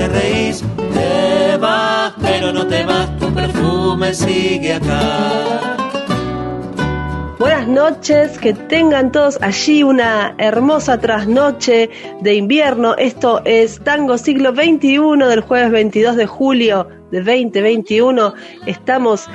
te 0.00 0.08
reís. 0.08 0.64
Te 0.94 1.56
vas, 1.58 2.14
pero 2.22 2.52
no 2.52 2.66
te 2.66 2.84
vas, 2.84 3.18
tu 3.18 3.32
perfume 3.34 4.14
sigue 4.14 4.74
acá. 4.74 5.76
Buenas 7.38 7.68
noches, 7.68 8.38
que 8.38 8.54
tengan 8.54 9.12
todos 9.12 9.38
allí 9.42 9.82
una 9.82 10.34
hermosa 10.38 10.98
trasnoche 10.98 11.90
de 12.22 12.34
invierno. 12.34 12.96
Esto 12.96 13.42
es 13.44 13.80
Tango 13.80 14.16
Siglo 14.16 14.54
XXI 14.54 15.18
del 15.28 15.40
jueves 15.40 15.70
22 15.70 16.16
de 16.16 16.26
julio 16.26 16.88
de 17.10 17.18
2021. 17.18 18.34
Estamos 18.66 19.28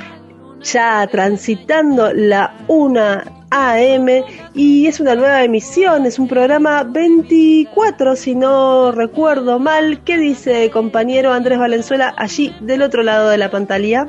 ya 0.62 1.06
transitando 1.06 2.12
la 2.12 2.56
1 2.66 3.35
AM 3.50 4.08
y 4.54 4.86
es 4.86 5.00
una 5.00 5.14
nueva 5.14 5.44
emisión, 5.44 6.06
es 6.06 6.18
un 6.18 6.28
programa 6.28 6.82
24 6.84 8.16
si 8.16 8.34
no 8.34 8.92
recuerdo 8.92 9.58
mal. 9.58 10.00
¿Qué 10.04 10.18
dice 10.18 10.70
compañero 10.70 11.32
Andrés 11.32 11.58
Valenzuela 11.58 12.14
allí 12.16 12.54
del 12.60 12.82
otro 12.82 13.02
lado 13.02 13.28
de 13.28 13.38
la 13.38 13.50
pantalla? 13.50 14.06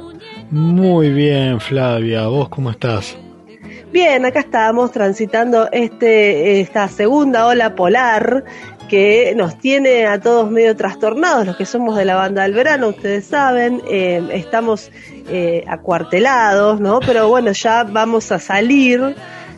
Muy 0.50 1.12
bien 1.12 1.60
Flavia, 1.60 2.28
¿vos 2.28 2.50
cómo 2.50 2.72
estás? 2.72 3.18
Bien, 3.92 4.26
acá 4.26 4.42
estamos 4.42 4.92
transitando 4.92 5.70
este, 5.72 6.60
esta 6.60 6.88
segunda 6.90 7.48
ola 7.48 7.74
polar 7.74 8.44
que 8.88 9.34
nos 9.36 9.58
tiene 9.58 10.06
a 10.06 10.20
todos 10.20 10.50
medio 10.50 10.76
trastornados, 10.76 11.46
los 11.46 11.56
que 11.56 11.66
somos 11.66 11.96
de 11.96 12.06
la 12.06 12.16
banda 12.16 12.44
del 12.44 12.54
verano, 12.54 12.90
ustedes 12.90 13.26
saben, 13.26 13.82
eh, 13.90 14.22
estamos 14.34 14.92
eh, 15.30 15.64
acuartelados, 15.68 16.80
¿no? 16.80 17.00
Pero 17.00 17.28
bueno, 17.28 17.52
ya 17.52 17.84
vamos 17.84 18.32
a 18.32 18.40
salir, 18.40 19.16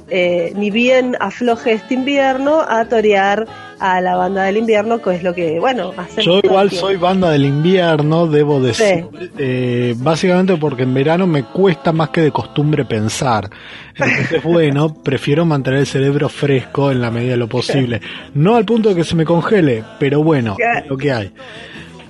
eh, 0.10 0.54
ni 0.56 0.72
bien 0.72 1.16
afloje 1.20 1.74
este 1.74 1.94
invierno, 1.94 2.62
a 2.62 2.86
torear 2.86 3.48
a 3.80 4.02
la 4.02 4.16
banda 4.16 4.44
del 4.44 4.58
invierno, 4.58 5.02
que 5.02 5.16
es 5.16 5.24
lo 5.24 5.34
que, 5.34 5.60
bueno, 5.60 5.94
hacemos. 5.98 6.26
Yo 6.26 6.40
igual 6.44 6.70
soy 6.72 6.98
banda 6.98 7.32
del 7.32 7.46
invierno, 7.46 8.28
debo 8.28 8.62
decir, 8.62 9.06
eh, 9.38 9.96
básicamente 9.98 10.58
porque 10.58 10.84
en 10.84 10.94
verano 10.94 11.26
me 11.26 11.44
cuesta 11.44 11.92
más 11.92 12.10
que 12.10 12.22
de 12.22 12.32
costumbre 12.32 12.86
pensar. 12.86 13.50
Entonces, 13.96 14.44
bueno, 14.44 14.94
prefiero 14.94 15.46
mantener 15.46 15.82
el 15.82 15.88
cerebro 15.88 16.30
fresco 16.30 16.92
en 16.92 17.02
la 17.02 17.12
medida 17.12 17.32
de 17.32 17.38
lo 17.38 17.48
posible. 17.48 18.02
No 18.34 18.56
al 18.56 18.66
punto 18.66 18.90
de 18.90 18.96
que 18.96 19.04
se 19.04 19.16
me 19.16 19.26
congele, 19.26 19.84
pero 20.00 20.24
bueno, 20.24 20.56
es 20.60 20.88
lo 20.88 20.98
que 20.98 21.12
hay. 21.12 21.32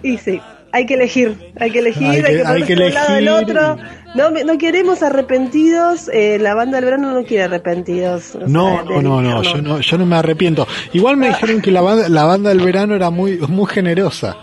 Y 0.01 0.17
sí, 0.17 0.41
hay 0.71 0.85
que 0.85 0.93
elegir, 0.95 1.35
hay 1.59 1.71
que 1.71 1.79
elegir, 1.79 2.07
hay 2.07 2.21
que, 2.21 2.43
hay 2.45 2.63
que, 2.63 2.73
elegir. 2.73 2.93
lado 2.93 3.13
del 3.13 3.29
otro. 3.29 3.77
No, 4.15 4.31
no 4.31 4.57
queremos 4.57 5.03
arrepentidos, 5.03 6.09
eh, 6.11 6.39
la 6.39 6.55
banda 6.55 6.77
del 6.77 6.85
verano 6.85 7.13
no 7.13 7.23
quiere 7.23 7.43
arrepentidos. 7.43 8.35
No, 8.47 8.83
no, 8.83 9.01
no, 9.01 9.21
no, 9.21 9.43
yo 9.43 9.61
no, 9.61 9.79
yo 9.79 9.97
no 9.97 10.05
me 10.05 10.15
arrepiento. 10.15 10.67
Igual 10.93 11.17
me 11.17 11.27
dijeron 11.27 11.61
que 11.61 11.71
la 11.71 11.81
banda, 11.81 12.09
la 12.09 12.25
banda 12.25 12.49
del 12.49 12.61
verano 12.61 12.95
era 12.95 13.09
muy, 13.11 13.37
muy 13.37 13.67
generosa. 13.67 14.37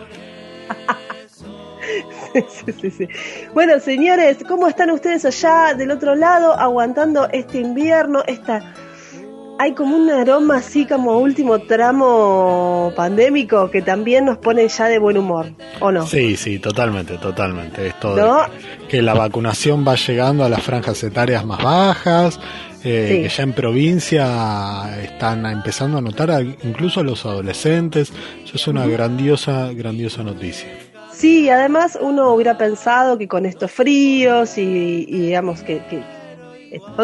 sí, 2.35 2.73
sí, 2.81 2.91
sí. 2.91 3.09
Bueno, 3.55 3.81
señores, 3.81 4.39
¿cómo 4.47 4.69
están 4.69 4.91
ustedes 4.91 5.25
allá 5.25 5.75
del 5.75 5.91
otro 5.91 6.15
lado 6.15 6.53
aguantando 6.53 7.29
este 7.33 7.59
invierno, 7.59 8.23
esta 8.27 8.75
hay 9.59 9.73
como 9.75 9.97
un 9.97 10.11
aroma 10.11 10.57
así 10.57 10.87
como 10.87 11.19
último 11.19 11.59
tramo 11.61 12.93
pandémico 12.95 13.71
que 13.71 13.83
también 13.83 14.25
nos 14.25 14.39
pone 14.39 14.69
ya 14.69 14.87
de 14.87 14.99
buen 14.99 15.17
humor, 15.17 15.53
¿o 15.81 15.91
no? 15.91 16.07
Sí, 16.07 16.37
sí, 16.37 16.59
totalmente, 16.59 17.17
totalmente. 17.19 17.87
Esto 17.87 18.15
de 18.15 18.27
que 18.89 19.03
la 19.03 19.15
vacunación 19.15 19.87
va 19.87 19.95
llegando 19.95 20.45
a 20.45 20.49
las 20.49 20.63
franjas 20.63 21.03
etarias 21.03 21.45
más 21.45 21.63
bajas, 21.63 22.41
eh, 22.85 23.23
que 23.23 23.29
ya 23.29 23.43
en 23.43 23.53
provincia 23.53 25.03
están 25.03 25.47
empezando 25.47 25.99
a 25.99 26.01
notar 26.01 26.43
incluso 26.63 27.01
a 27.01 27.03
los 27.03 27.25
adolescentes. 27.25 28.13
Eso 28.45 28.57
es 28.57 28.69
una 28.69 28.87
grandiosa, 28.87 29.73
grandiosa 29.73 30.23
noticia. 30.23 30.69
Sí, 31.13 31.49
además 31.49 31.99
uno 31.99 32.35
hubiera 32.35 32.59
pensado 32.59 33.17
que 33.17 33.27
con 33.27 33.47
estos 33.47 33.71
fríos 33.71 34.59
y, 34.59 35.07
digamos 35.07 35.63
que 35.63 35.81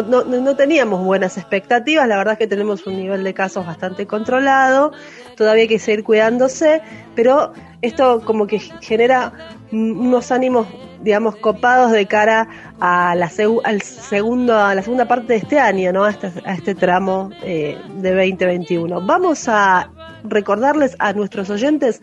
no, 0.07 0.23
no, 0.23 0.55
teníamos 0.55 1.03
buenas 1.03 1.37
expectativas, 1.37 2.07
la 2.07 2.17
verdad 2.17 2.33
es 2.33 2.39
que 2.39 2.47
tenemos 2.47 2.85
un 2.87 2.97
nivel 2.97 3.23
de 3.23 3.33
casos 3.33 3.65
bastante 3.65 4.05
controlado, 4.05 4.91
todavía 5.35 5.63
hay 5.63 5.67
que 5.67 5.79
seguir 5.79 6.03
cuidándose, 6.03 6.81
pero 7.15 7.53
esto 7.81 8.21
como 8.25 8.47
que 8.47 8.59
genera 8.59 9.33
unos 9.71 10.31
ánimos, 10.31 10.67
digamos, 11.01 11.35
copados 11.37 11.91
de 11.91 12.05
cara 12.05 12.47
a 12.79 13.15
la, 13.15 13.29
segundo, 13.29 14.57
a 14.57 14.75
la 14.75 14.81
segunda 14.81 15.07
parte 15.07 15.33
de 15.33 15.35
este 15.39 15.59
año, 15.59 15.91
¿no? 15.91 16.03
a, 16.03 16.11
este, 16.11 16.31
este 16.45 16.75
tramo 16.75 17.29
eh, 17.43 17.77
de 17.97 18.09
2021. 18.11 19.05
Vamos 19.05 19.47
a 19.47 19.89
recordarles 20.23 20.95
a 20.99 21.13
nuestros 21.13 21.49
oyentes 21.49 22.01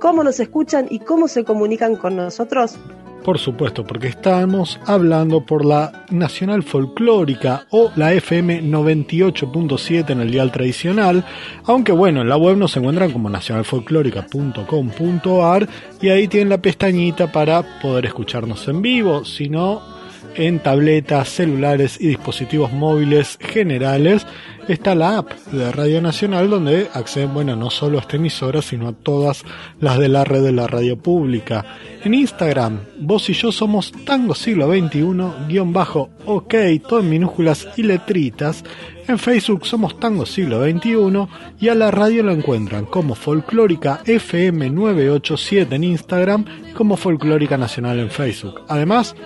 cómo 0.00 0.24
nos 0.24 0.40
escuchan 0.40 0.86
y 0.90 0.98
cómo 1.00 1.28
se 1.28 1.44
comunican 1.44 1.94
con 1.94 2.16
nosotros 2.16 2.78
por 3.24 3.38
supuesto, 3.38 3.84
porque 3.84 4.08
estamos 4.08 4.78
hablando 4.86 5.40
por 5.44 5.64
la 5.64 6.04
Nacional 6.10 6.62
Folclórica 6.62 7.64
o 7.70 7.90
la 7.96 8.12
FM 8.12 8.64
98.7 8.64 10.10
en 10.10 10.20
el 10.20 10.30
dial 10.30 10.52
tradicional, 10.52 11.24
aunque 11.64 11.92
bueno, 11.92 12.20
en 12.20 12.28
la 12.28 12.36
web 12.36 12.56
nos 12.56 12.76
encuentran 12.76 13.12
como 13.12 13.30
nacionalfolclórica.com.ar 13.30 15.68
y 16.00 16.08
ahí 16.08 16.26
tienen 16.28 16.48
la 16.48 16.58
pestañita 16.58 17.30
para 17.30 17.80
poder 17.80 18.06
escucharnos 18.06 18.66
en 18.68 18.80
vivo, 18.82 19.24
si 19.24 19.48
no 19.48 19.99
en 20.34 20.58
tabletas, 20.58 21.28
celulares 21.28 21.98
y 22.00 22.08
dispositivos 22.08 22.72
móviles 22.72 23.38
generales 23.40 24.26
está 24.68 24.94
la 24.94 25.18
app 25.18 25.32
de 25.50 25.72
Radio 25.72 26.00
Nacional 26.00 26.48
donde 26.48 26.88
acceden, 26.94 27.34
bueno, 27.34 27.56
no 27.56 27.70
solo 27.70 27.98
a 27.98 28.02
esta 28.02 28.16
emisora, 28.16 28.62
sino 28.62 28.88
a 28.88 28.92
todas 28.92 29.44
las 29.80 29.98
de 29.98 30.08
la 30.08 30.24
red 30.24 30.42
de 30.42 30.52
la 30.52 30.66
radio 30.66 30.96
pública. 30.96 31.64
En 32.04 32.14
Instagram, 32.14 32.78
vos 33.00 33.28
y 33.30 33.32
yo 33.32 33.50
somos 33.52 33.92
Tango 34.04 34.34
Siglo 34.34 34.72
XXI, 34.72 35.02
guion 35.48 35.72
bajo, 35.72 36.10
ok, 36.24 36.54
todo 36.88 37.00
en 37.00 37.10
minúsculas 37.10 37.66
y 37.76 37.82
letritas. 37.82 38.64
En 39.08 39.18
Facebook 39.18 39.66
somos 39.66 39.98
Tango 39.98 40.24
Siglo 40.24 40.62
XXI 40.62 41.26
y 41.58 41.68
a 41.68 41.74
la 41.74 41.90
radio 41.90 42.22
lo 42.22 42.32
encuentran 42.32 42.84
como 42.84 43.16
Folclórica 43.16 44.02
FM 44.04 44.70
987 44.70 45.74
en 45.74 45.84
Instagram 45.84 46.44
y 46.70 46.72
como 46.74 46.96
Folclórica 46.96 47.58
Nacional 47.58 47.98
en 47.98 48.10
Facebook. 48.10 48.62
Además, 48.68 49.16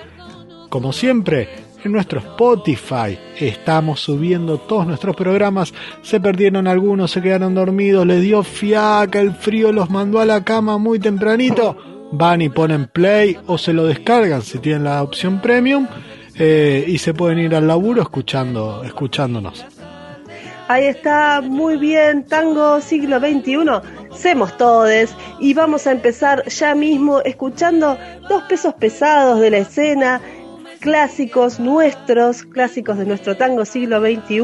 como 0.74 0.92
siempre, 0.92 1.48
en 1.84 1.92
nuestro 1.92 2.18
Spotify 2.18 3.16
estamos 3.38 4.00
subiendo 4.00 4.58
todos 4.58 4.88
nuestros 4.88 5.14
programas. 5.14 5.72
Se 6.02 6.18
perdieron 6.18 6.66
algunos, 6.66 7.12
se 7.12 7.22
quedaron 7.22 7.54
dormidos, 7.54 8.04
les 8.04 8.20
dio 8.22 8.42
fiaca, 8.42 9.20
el 9.20 9.34
frío 9.34 9.70
los 9.70 9.88
mandó 9.88 10.18
a 10.18 10.26
la 10.26 10.42
cama 10.42 10.76
muy 10.76 10.98
tempranito. 10.98 11.76
Van 12.10 12.42
y 12.42 12.48
ponen 12.48 12.88
play 12.88 13.38
o 13.46 13.56
se 13.56 13.72
lo 13.72 13.86
descargan 13.86 14.42
si 14.42 14.58
tienen 14.58 14.82
la 14.82 15.00
opción 15.04 15.40
premium 15.40 15.86
eh, 16.34 16.84
y 16.88 16.98
se 16.98 17.14
pueden 17.14 17.38
ir 17.38 17.54
al 17.54 17.68
laburo 17.68 18.02
escuchando, 18.02 18.82
escuchándonos. 18.82 19.64
Ahí 20.66 20.86
está, 20.86 21.40
muy 21.40 21.76
bien, 21.76 22.24
Tango 22.24 22.80
Siglo 22.80 23.20
XXI. 23.20 24.16
Semos 24.16 24.56
Todes 24.56 25.14
y 25.38 25.54
vamos 25.54 25.86
a 25.86 25.92
empezar 25.92 26.48
ya 26.48 26.74
mismo 26.74 27.20
escuchando 27.20 27.96
dos 28.28 28.42
pesos 28.44 28.74
pesados 28.74 29.38
de 29.40 29.50
la 29.50 29.58
escena, 29.58 30.20
clásicos 30.84 31.60
nuestros, 31.60 32.42
clásicos 32.42 32.98
de 32.98 33.06
nuestro 33.06 33.38
tango 33.38 33.64
siglo 33.64 34.02
XXI 34.02 34.38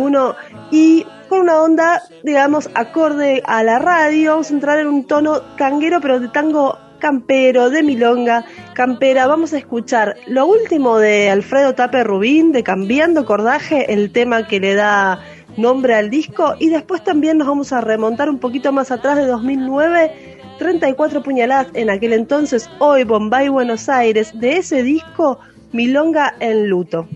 y 0.71 1.05
con 1.29 1.41
una 1.41 1.61
onda, 1.61 2.03
digamos, 2.23 2.71
acorde 2.73 3.43
a 3.45 3.63
la 3.63 3.79
radio, 3.79 4.31
vamos 4.31 4.51
a 4.51 4.55
entrar 4.55 4.79
en 4.79 4.87
un 4.87 5.07
tono 5.07 5.43
tanguero 5.59 6.01
pero 6.01 6.19
de 6.19 6.29
tango 6.29 6.79
campero, 6.99 7.69
de 7.69 7.83
milonga, 7.83 8.47
campera. 8.73 9.27
Vamos 9.27 9.53
a 9.53 9.59
escuchar 9.59 10.17
lo 10.29 10.47
último 10.47 10.97
de 10.97 11.29
Alfredo 11.29 11.75
Tape 11.75 12.05
Rubín, 12.05 12.53
de 12.53 12.63
Cambiando 12.63 13.27
Cordaje, 13.27 13.93
el 13.93 14.11
tema 14.11 14.47
que 14.47 14.61
le 14.61 14.75
da 14.75 15.23
nombre 15.59 15.95
al 15.95 16.09
disco. 16.09 16.55
Y 16.59 16.71
después 16.71 17.05
también 17.05 17.37
nos 17.37 17.49
vamos 17.49 17.71
a 17.75 17.83
remontar 17.83 18.31
un 18.31 18.39
poquito 18.39 18.73
más 18.73 18.91
atrás 18.91 19.19
de 19.19 19.27
2009. 19.27 20.39
34 20.59 21.23
puñaladas 21.23 21.69
en 21.73 21.89
aquel 21.89 22.13
entonces, 22.13 22.69
hoy 22.81 23.05
Bombay, 23.05 23.49
Buenos 23.49 23.89
Aires, 23.89 24.31
de 24.39 24.59
ese 24.59 24.83
disco, 24.83 25.41
Milonga 25.73 26.35
en 26.41 26.69
Luto. 26.69 27.09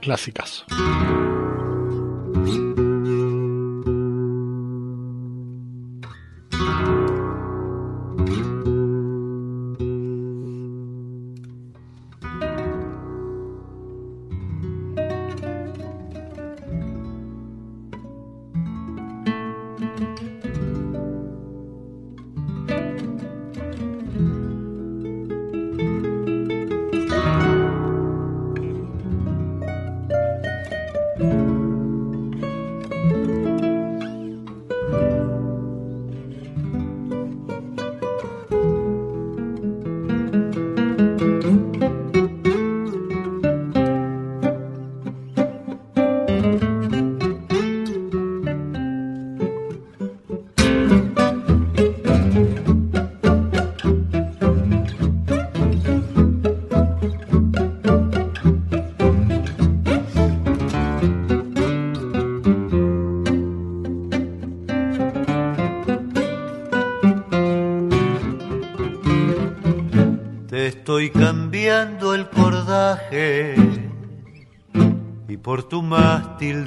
Clásicas. 0.00 0.64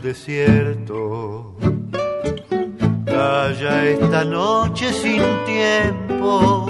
Desierto. 0.02 1.56
Calla 3.06 3.86
esta 3.86 4.24
noche 4.26 4.92
sin 4.92 5.22
tiempo, 5.46 6.68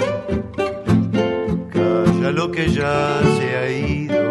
calla 1.71 2.31
lo 2.31 2.51
que 2.51 2.69
ya 2.69 3.19
se 3.37 3.47
ha 3.57 3.69
ido 3.69 4.25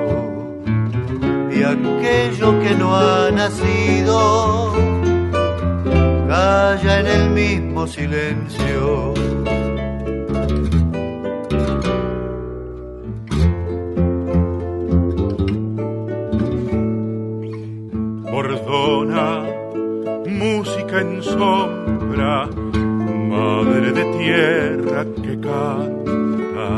y 1.56 1.62
aquello 1.62 2.60
que 2.60 2.74
no 2.74 2.94
ha 2.96 3.30
nacido, 3.30 4.74
calla 6.28 7.00
en 7.00 7.06
el 7.06 7.30
mismo 7.30 7.86
silencio 7.86 9.14
en 20.98 21.22
sombra, 21.22 22.48
madre 22.48 23.92
de 23.92 24.04
tierra 24.18 25.04
que 25.22 25.38
canta, 25.40 26.70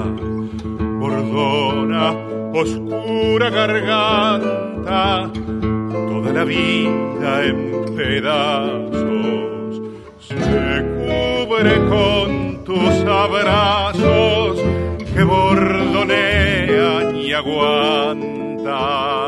bordona, 0.98 2.12
oscura 2.52 3.50
garganta, 3.50 5.30
toda 6.08 6.32
la 6.32 6.44
vida 6.44 7.44
en 7.44 7.84
pedazos, 7.96 9.80
se 10.20 10.84
cubre 10.98 11.74
con 11.88 12.64
tus 12.64 12.94
abrazos 13.06 14.62
que 15.14 15.22
bordonean 15.22 17.16
y 17.16 17.32
aguantan. 17.32 19.27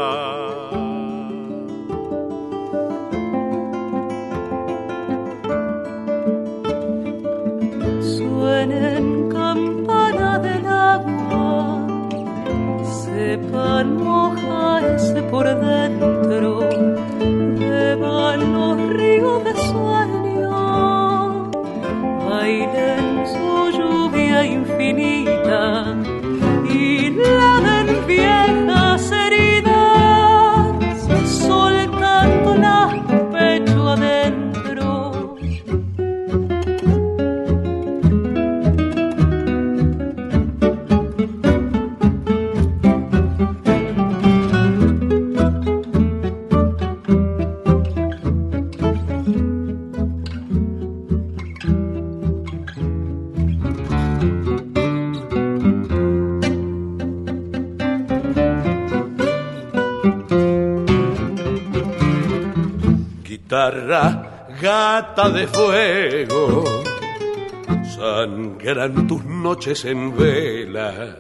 Noches 69.61 69.85
en 69.85 70.17
vela, 70.17 71.19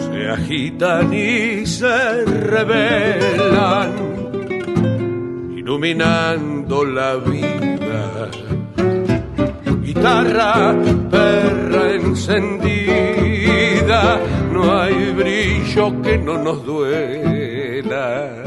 se 0.00 0.30
agitan 0.30 1.12
y 1.12 1.66
se 1.66 2.24
revelan, 2.24 3.92
iluminando 5.58 6.86
la 6.86 7.16
vida. 7.16 8.30
Guitarra, 9.82 10.74
perra 11.10 11.92
encendida, 11.96 13.42
no 14.50 14.80
hay 14.80 15.12
brillo 15.12 16.00
que 16.00 16.16
no 16.16 16.38
nos 16.38 16.64
duela 16.64 18.43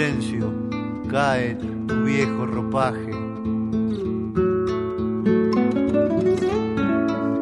silencio 0.00 0.50
cae 1.10 1.56
tu 1.86 2.04
viejo 2.04 2.46
ropaje. 2.46 3.10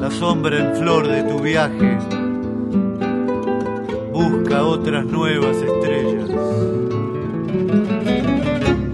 La 0.00 0.10
sombra 0.10 0.58
en 0.58 0.74
flor 0.74 1.06
de 1.06 1.22
tu 1.22 1.38
viaje 1.38 1.98
busca 4.12 4.64
otras 4.64 5.04
nuevas 5.04 5.56
estrellas. 5.58 6.30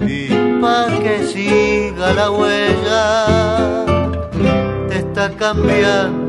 Y 0.07 0.29
para 0.61 0.99
que 0.99 1.27
siga 1.27 2.13
la 2.13 2.31
huella, 2.31 3.87
te 4.91 4.99
está 4.99 5.31
cambiando 5.31 6.24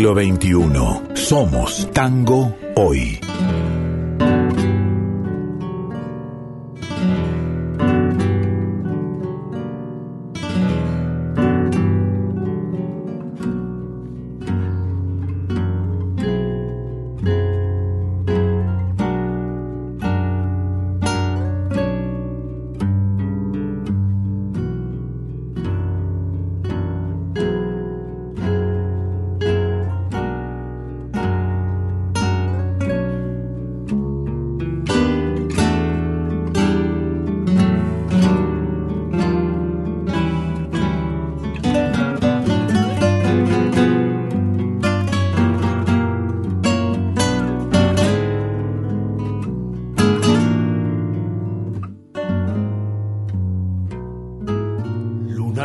siglo 0.00 0.14
XXI. 0.14 1.14
Somos 1.14 1.86
tango 1.92 2.56
hoy. 2.74 3.19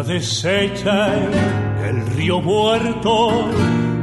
Deshecha 0.05 1.13
en 1.87 1.97
el 1.99 2.07
río 2.07 2.41
muerto, 2.41 3.49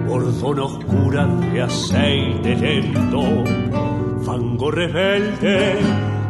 bordón 0.06 0.58
oscura 0.60 1.26
de 1.26 1.62
aceite 1.62 2.56
lento, 2.56 3.22
fango 4.24 4.70
rebelde 4.70 5.76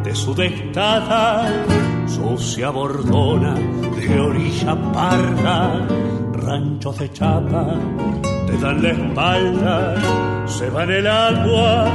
de 0.03 0.15
su 0.15 0.33
destada, 0.35 1.51
sucia 2.07 2.69
bordona 2.69 3.55
de 3.55 4.19
orilla 4.19 4.75
parda, 4.91 5.87
ranchos 6.33 6.99
de 6.99 7.11
chapa 7.11 7.75
te 8.47 8.57
dan 8.57 8.83
la 8.83 8.89
espalda, 8.91 10.47
se 10.47 10.69
va 10.69 10.83
en 10.83 10.91
el 10.91 11.07
agua, 11.07 11.85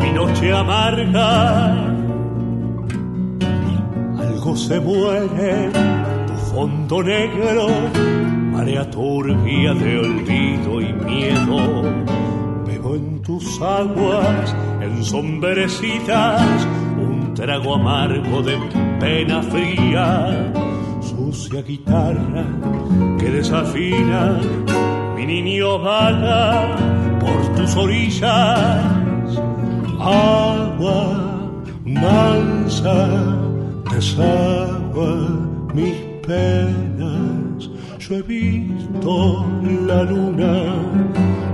mi 0.00 0.10
noche 0.10 0.52
amarga, 0.52 1.72
algo 4.18 4.56
se 4.56 4.80
muere, 4.80 5.70
fondo 6.54 7.02
negro, 7.02 7.66
marea 8.52 8.88
turbia 8.88 9.74
de 9.74 9.98
olvido 9.98 10.80
y 10.80 10.92
miedo. 10.92 11.82
Bebo 12.64 12.94
en 12.94 13.20
tus 13.22 13.60
aguas 13.60 14.54
ensombrecidas 14.80 16.66
un 16.96 17.34
trago 17.34 17.74
amargo 17.74 18.40
de 18.42 18.56
pena 19.00 19.42
fría, 19.42 20.52
sucia 21.00 21.60
guitarra 21.62 22.46
que 23.18 23.30
desafina, 23.30 24.38
mi 25.16 25.26
niño 25.26 25.80
vaga 25.80 26.76
por 27.18 27.54
tus 27.56 27.76
orillas, 27.76 29.40
agua 29.98 31.50
mansa 31.84 33.08
desagua 33.90 35.44
mis 35.74 36.03
penas. 36.26 37.70
Yo 37.98 38.16
he 38.16 38.22
visto 38.22 39.46
la 39.86 40.02
luna 40.02 40.74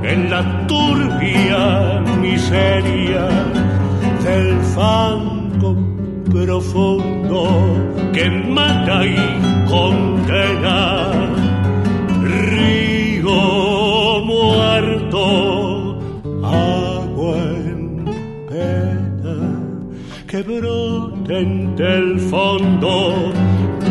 en 0.02 0.30
la 0.30 0.66
turbia 0.66 2.02
miseria 2.20 3.28
del 4.24 4.58
fango 4.74 5.76
profundo 6.30 7.40
que 8.12 8.30
mata 8.30 9.06
y 9.06 9.16
condena. 9.68 11.12
Río 12.22 13.40
muerto, 14.24 15.98
agua 16.42 17.36
en 17.72 18.04
pena 18.48 19.38
que 20.26 20.42
broten 20.42 21.76
del 21.76 22.18
fondo, 22.18 23.32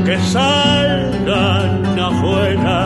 que 0.10 0.18
salgan 0.22 2.00
afuera, 2.00 2.80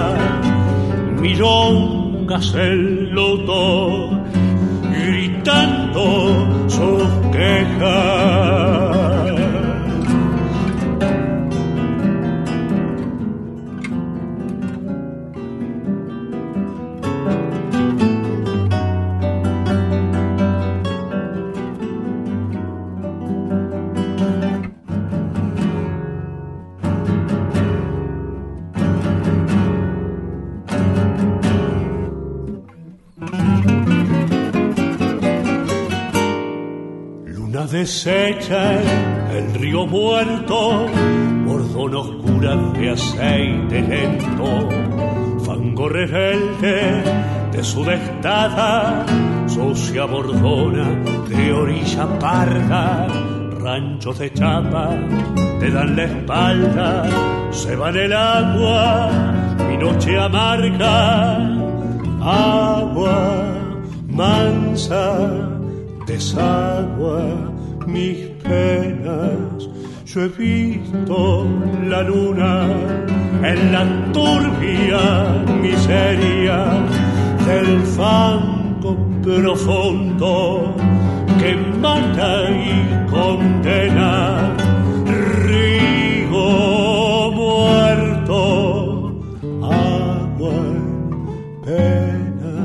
milongas 1.21 2.53
el 2.53 3.11
loto, 3.11 4.09
gritando 4.91 6.67
sus 6.67 7.07
quejas. 7.31 9.02
En 37.83 39.29
el 39.29 39.53
río 39.55 39.85
muerto, 39.85 40.87
bordón 41.45 41.95
oscura 41.95 42.55
de 42.79 42.91
aceite 42.91 43.81
lento, 43.81 44.69
fango 45.45 45.89
rebelde 45.89 47.03
de 47.51 47.61
su 47.61 47.83
destada, 47.83 49.05
sucia 49.47 50.05
bordona 50.05 50.91
de 51.27 51.51
orilla 51.51 52.07
parda, 52.19 53.05
ranchos 53.59 54.17
de 54.17 54.31
chapa 54.31 54.97
te 55.59 55.69
dan 55.69 55.97
la 55.97 56.03
espalda, 56.05 57.03
se 57.51 57.75
va 57.75 57.89
en 57.89 57.97
el 57.97 58.13
agua, 58.13 59.11
mi 59.67 59.75
noche 59.75 60.17
amarga, 60.17 61.35
agua 62.21 63.43
mansa 64.07 65.19
desagua 66.07 67.52
mis 67.87 68.17
penas. 68.43 69.69
Yo 70.05 70.21
he 70.21 70.27
visto 70.29 71.47
la 71.87 72.03
luna 72.03 72.67
en 73.43 73.71
la 73.71 74.11
turbia 74.11 75.43
miseria 75.61 76.57
del 77.45 77.81
fango 77.81 78.95
profundo 79.21 80.73
que 81.39 81.55
mata 81.81 82.49
y 82.51 83.09
condena. 83.09 84.55
Río 85.45 87.31
muerto, 87.31 89.15
agua 89.61 90.53
en 90.71 91.61
pena 91.65 92.55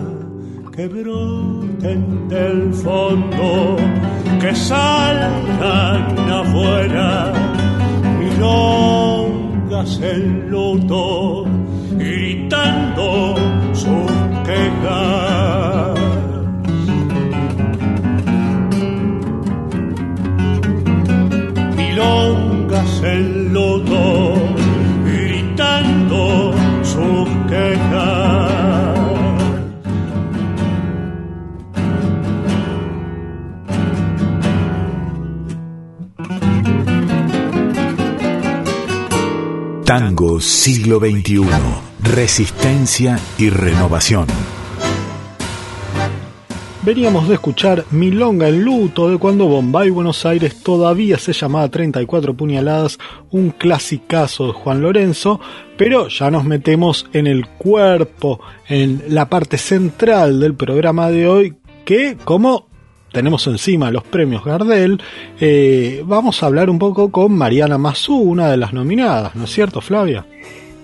que 0.75 0.87
broten 0.89 2.29
del 2.29 2.73
fondo, 2.75 3.77
que 4.41 4.55
salgan 4.55 6.31
afuera, 6.31 7.33
milongas 8.19 10.01
en 10.01 10.49
luto, 10.51 11.45
gritando 11.91 13.35
sus 13.73 14.13
quejas. 14.47 15.99
Milongas 21.77 23.03
en 23.03 23.38
Tango 39.99 40.41
siglo 40.41 41.01
XXI. 41.01 41.41
Resistencia 42.05 43.19
y 43.37 43.51
renovación. 43.51 44.29
Veníamos 46.85 47.27
de 47.27 47.35
escuchar 47.35 47.85
Milonga 47.91 48.47
en 48.49 48.63
luto 48.63 49.11
de 49.11 49.19
cuando 49.19 49.49
Bombay 49.49 49.91
Buenos 49.91 50.25
Aires 50.25 50.63
todavía 50.63 51.19
se 51.19 51.33
llamaba 51.33 51.69
34 51.69 52.33
puñaladas, 52.35 53.01
un 53.33 53.51
clasicazo 53.51 54.47
de 54.47 54.53
Juan 54.53 54.83
Lorenzo, 54.83 55.41
pero 55.77 56.07
ya 56.07 56.31
nos 56.31 56.45
metemos 56.45 57.07
en 57.13 57.27
el 57.27 57.49
cuerpo, 57.49 58.39
en 58.69 59.03
la 59.09 59.29
parte 59.29 59.59
central 59.59 60.39
del 60.39 60.55
programa 60.55 61.11
de 61.11 61.27
hoy, 61.27 61.57
que 61.85 62.17
como 62.25 62.68
tenemos 63.13 63.47
encima 63.47 63.91
los 63.91 64.05
premios 64.05 64.45
Gardel, 64.45 65.01
eh, 65.41 66.03
vamos 66.05 66.43
a 66.43 66.47
hablar 66.47 66.71
un 66.71 66.79
poco 66.79 67.11
con 67.11 67.33
Mariana 67.33 67.79
Mazú, 67.79 68.17
una 68.17 68.51
de 68.51 68.57
las 68.57 68.73
nominadas, 68.73 69.35
¿no 69.35 69.45
es 69.45 69.51
cierto, 69.51 69.81
Flavia? 69.81 70.25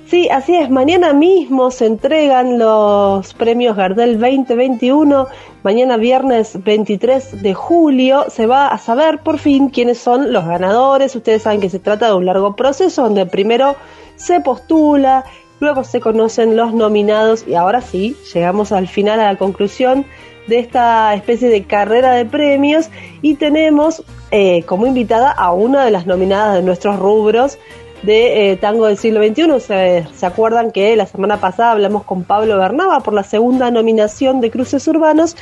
Sí, 0.06 0.28
así 0.28 0.54
es. 0.54 0.70
Mañana 0.70 1.12
mismo 1.12 1.70
se 1.70 1.86
entregan 1.86 2.58
los 2.58 3.32
premios 3.34 3.74
Gardel 3.74 4.20
2021. 4.20 5.26
Mañana 5.62 5.96
viernes 5.96 6.62
23 6.62 7.42
de 7.42 7.54
julio 7.54 8.26
se 8.28 8.46
va 8.46 8.68
a 8.68 8.78
saber 8.78 9.20
por 9.20 9.38
fin 9.38 9.70
quiénes 9.70 9.98
son 9.98 10.32
los 10.32 10.44
ganadores. 10.44 11.16
Ustedes 11.16 11.42
saben 11.42 11.60
que 11.60 11.70
se 11.70 11.78
trata 11.78 12.08
de 12.08 12.14
un 12.14 12.26
largo 12.26 12.54
proceso 12.54 13.02
donde 13.02 13.24
primero 13.24 13.76
se 14.16 14.40
postula, 14.40 15.24
luego 15.58 15.84
se 15.84 16.00
conocen 16.00 16.54
los 16.54 16.74
nominados 16.74 17.44
y 17.48 17.54
ahora 17.54 17.80
sí, 17.80 18.16
llegamos 18.32 18.72
al 18.72 18.88
final 18.88 19.18
a 19.20 19.32
la 19.32 19.38
conclusión 19.38 20.04
de 20.46 20.58
esta 20.58 21.14
especie 21.14 21.48
de 21.48 21.64
carrera 21.64 22.12
de 22.12 22.24
premios 22.24 22.90
y 23.22 23.34
tenemos 23.34 24.02
eh, 24.30 24.62
como 24.64 24.86
invitada 24.86 25.30
a 25.30 25.52
una 25.52 25.84
de 25.84 25.90
las 25.90 26.06
nominadas 26.06 26.56
de 26.56 26.62
nuestros 26.62 26.98
rubros 26.98 27.58
de 28.02 28.50
eh, 28.50 28.56
Tango 28.56 28.86
del 28.86 28.98
siglo 28.98 29.26
XXI. 29.26 29.60
¿Se, 29.60 30.06
¿Se, 30.14 30.26
acuerdan 30.26 30.70
que 30.72 30.94
la 30.96 31.06
semana 31.06 31.40
pasada 31.40 31.72
hablamos 31.72 32.04
con 32.04 32.24
Pablo 32.24 32.58
Bernaba 32.58 33.00
por 33.00 33.14
la 33.14 33.22
segunda 33.22 33.70
nominación 33.70 34.40
de 34.40 34.50
Cruces 34.50 34.86
Urbanos? 34.86 35.36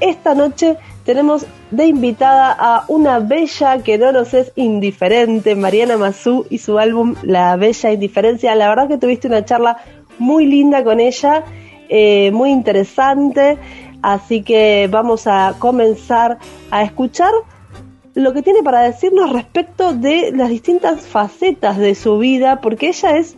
Esta 0.00 0.34
noche 0.34 0.76
tenemos 1.04 1.46
de 1.70 1.86
invitada 1.86 2.54
a 2.58 2.84
una 2.88 3.18
bella 3.18 3.78
que 3.82 3.98
no 3.98 4.12
nos 4.12 4.34
es 4.34 4.52
indiferente, 4.56 5.54
Mariana 5.54 5.96
Mazú 5.96 6.46
y 6.50 6.58
su 6.58 6.78
álbum 6.78 7.14
La 7.22 7.56
Bella 7.56 7.92
Indiferencia. 7.92 8.54
La 8.54 8.68
verdad 8.68 8.88
que 8.88 8.98
tuviste 8.98 9.28
una 9.28 9.44
charla 9.44 9.78
muy 10.18 10.46
linda 10.46 10.84
con 10.84 11.00
ella, 11.00 11.44
eh, 11.88 12.30
muy 12.32 12.50
interesante, 12.50 13.58
así 14.02 14.42
que 14.42 14.88
vamos 14.90 15.26
a 15.26 15.54
comenzar 15.58 16.38
a 16.70 16.82
escuchar 16.82 17.32
lo 18.14 18.32
que 18.32 18.42
tiene 18.42 18.62
para 18.62 18.82
decirnos 18.82 19.32
respecto 19.32 19.94
de 19.94 20.32
las 20.34 20.50
distintas 20.50 21.06
facetas 21.06 21.78
de 21.78 21.94
su 21.94 22.18
vida, 22.18 22.60
porque 22.60 22.88
ella 22.88 23.16
es 23.16 23.36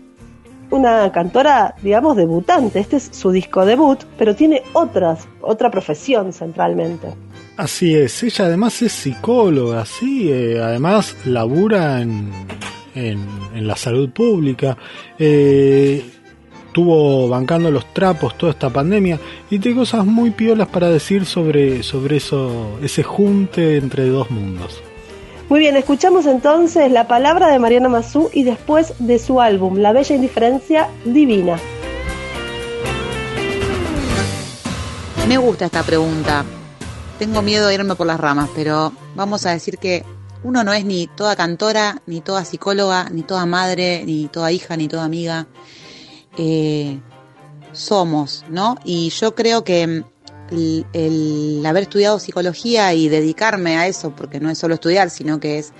una 0.71 1.13
cantora, 1.13 1.75
digamos, 1.83 2.17
debutante. 2.17 2.81
Este 2.81 2.97
es 2.97 3.11
su 3.13 3.31
disco 3.31 3.65
debut, 3.65 4.01
pero 4.19 4.35
tiene 4.35 4.63
otras, 4.73 5.29
otra 5.41 5.71
profesión 5.71 6.33
centralmente. 6.33 7.09
Así 7.57 7.95
es, 7.95 8.21
ella 8.25 8.47
además 8.47 8.83
es 8.83 8.91
psicóloga, 8.91 9.85
sí, 9.87 10.29
eh, 10.29 10.61
además 10.61 11.17
labura 11.25 12.01
en, 12.01 12.33
en, 12.97 13.67
la 13.67 13.77
salud 13.77 14.11
pública. 14.11 14.77
Eh, 15.17 16.05
estuvo 16.75 17.29
bancando 17.29 17.71
los 17.71 17.95
trapos 17.95 18.37
toda 18.37 18.51
esta 18.51 18.69
pandemia 18.69 19.21
y 19.49 19.61
tiene 19.61 19.79
cosas 19.79 20.05
muy 20.05 20.33
piolas 20.33 20.67
para 20.67 20.91
decir 20.91 21.25
sobre, 21.25 21.85
sobre 21.85 22.17
eso, 22.17 22.81
ese 22.83 23.05
junte 23.05 23.77
entre 23.77 24.09
dos 24.09 24.29
mundos. 24.33 24.83
Muy 25.49 25.61
bien, 25.61 25.77
escuchamos 25.77 26.27
entonces 26.27 26.91
la 26.91 27.07
palabra 27.07 27.47
de 27.53 27.61
Mariana 27.61 27.89
Mazú 27.89 28.29
y 28.33 28.43
después 28.43 28.95
de 28.99 29.21
su 29.21 29.41
álbum 29.41 29.77
La 29.77 29.93
Bella 29.93 30.17
Indiferencia 30.17 30.89
Divina. 31.05 31.61
Me 35.29 35.37
gusta 35.37 35.67
esta 35.67 35.85
pregunta. 35.85 36.45
Tengo 37.21 37.41
miedo 37.41 37.69
de 37.69 37.75
irme 37.75 37.95
por 37.95 38.09
las 38.09 38.19
ramas, 38.19 38.51
pero 38.53 38.93
vamos 39.15 39.47
a 39.47 39.53
decir 39.53 39.79
que 39.79 40.05
uno 40.43 40.65
no 40.65 40.73
es 40.73 40.85
ni 40.85 41.07
toda 41.07 41.37
cantora, 41.37 42.03
ni 42.07 42.21
toda 42.21 42.45
psicóloga, 42.45 43.11
ni 43.11 43.23
toda 43.23 43.47
madre, 43.47 44.03
ni 44.05 44.27
toda 44.27 44.51
hija, 44.51 44.77
ni 44.77 44.89
toda 44.89 45.05
amiga 45.05 45.47
eh, 46.37 47.01
somos, 47.73 48.45
¿no? 48.49 48.77
Y 48.85 49.11
yo 49.11 49.35
creo 49.35 49.65
que 49.65 50.05
el, 50.51 50.87
el, 50.93 51.65
haber 51.67 51.85
estudiado 51.85 52.19
psicología 52.19 52.93
y 52.95 53.09
dedicarme 53.09 53.77
a 53.77 53.87
eso, 53.87 54.15
porque 54.15 54.41
no 54.41 54.51
es 54.51 54.59
solo 54.59 54.75
estudiar, 54.75 55.11
sino 55.11 55.41
que 55.41 55.59
es 55.59 55.73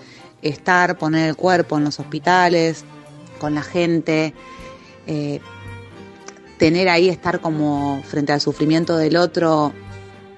estar, 0.43 0.99
poner 0.99 1.29
el 1.29 1.37
cuerpo 1.37 1.79
en 1.79 1.85
los 1.85 2.01
hospitales, 2.01 2.85
con 3.39 3.55
la 3.55 3.63
gente, 3.63 4.35
eh, 5.07 5.41
tener 6.59 6.89
ahí, 6.89 7.09
estar 7.09 7.41
como 7.41 8.03
frente 8.05 8.33
al 8.33 8.41
sufrimiento 8.41 8.97
del 8.97 9.17
otro, 9.17 9.73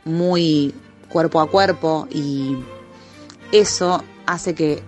muy 0.04 0.74
cuerpo 1.08 1.40
a 1.40 1.50
cuerpo, 1.50 2.08
y 2.10 2.56
eso 3.52 4.02
hace 4.26 4.54
que, 4.54 4.82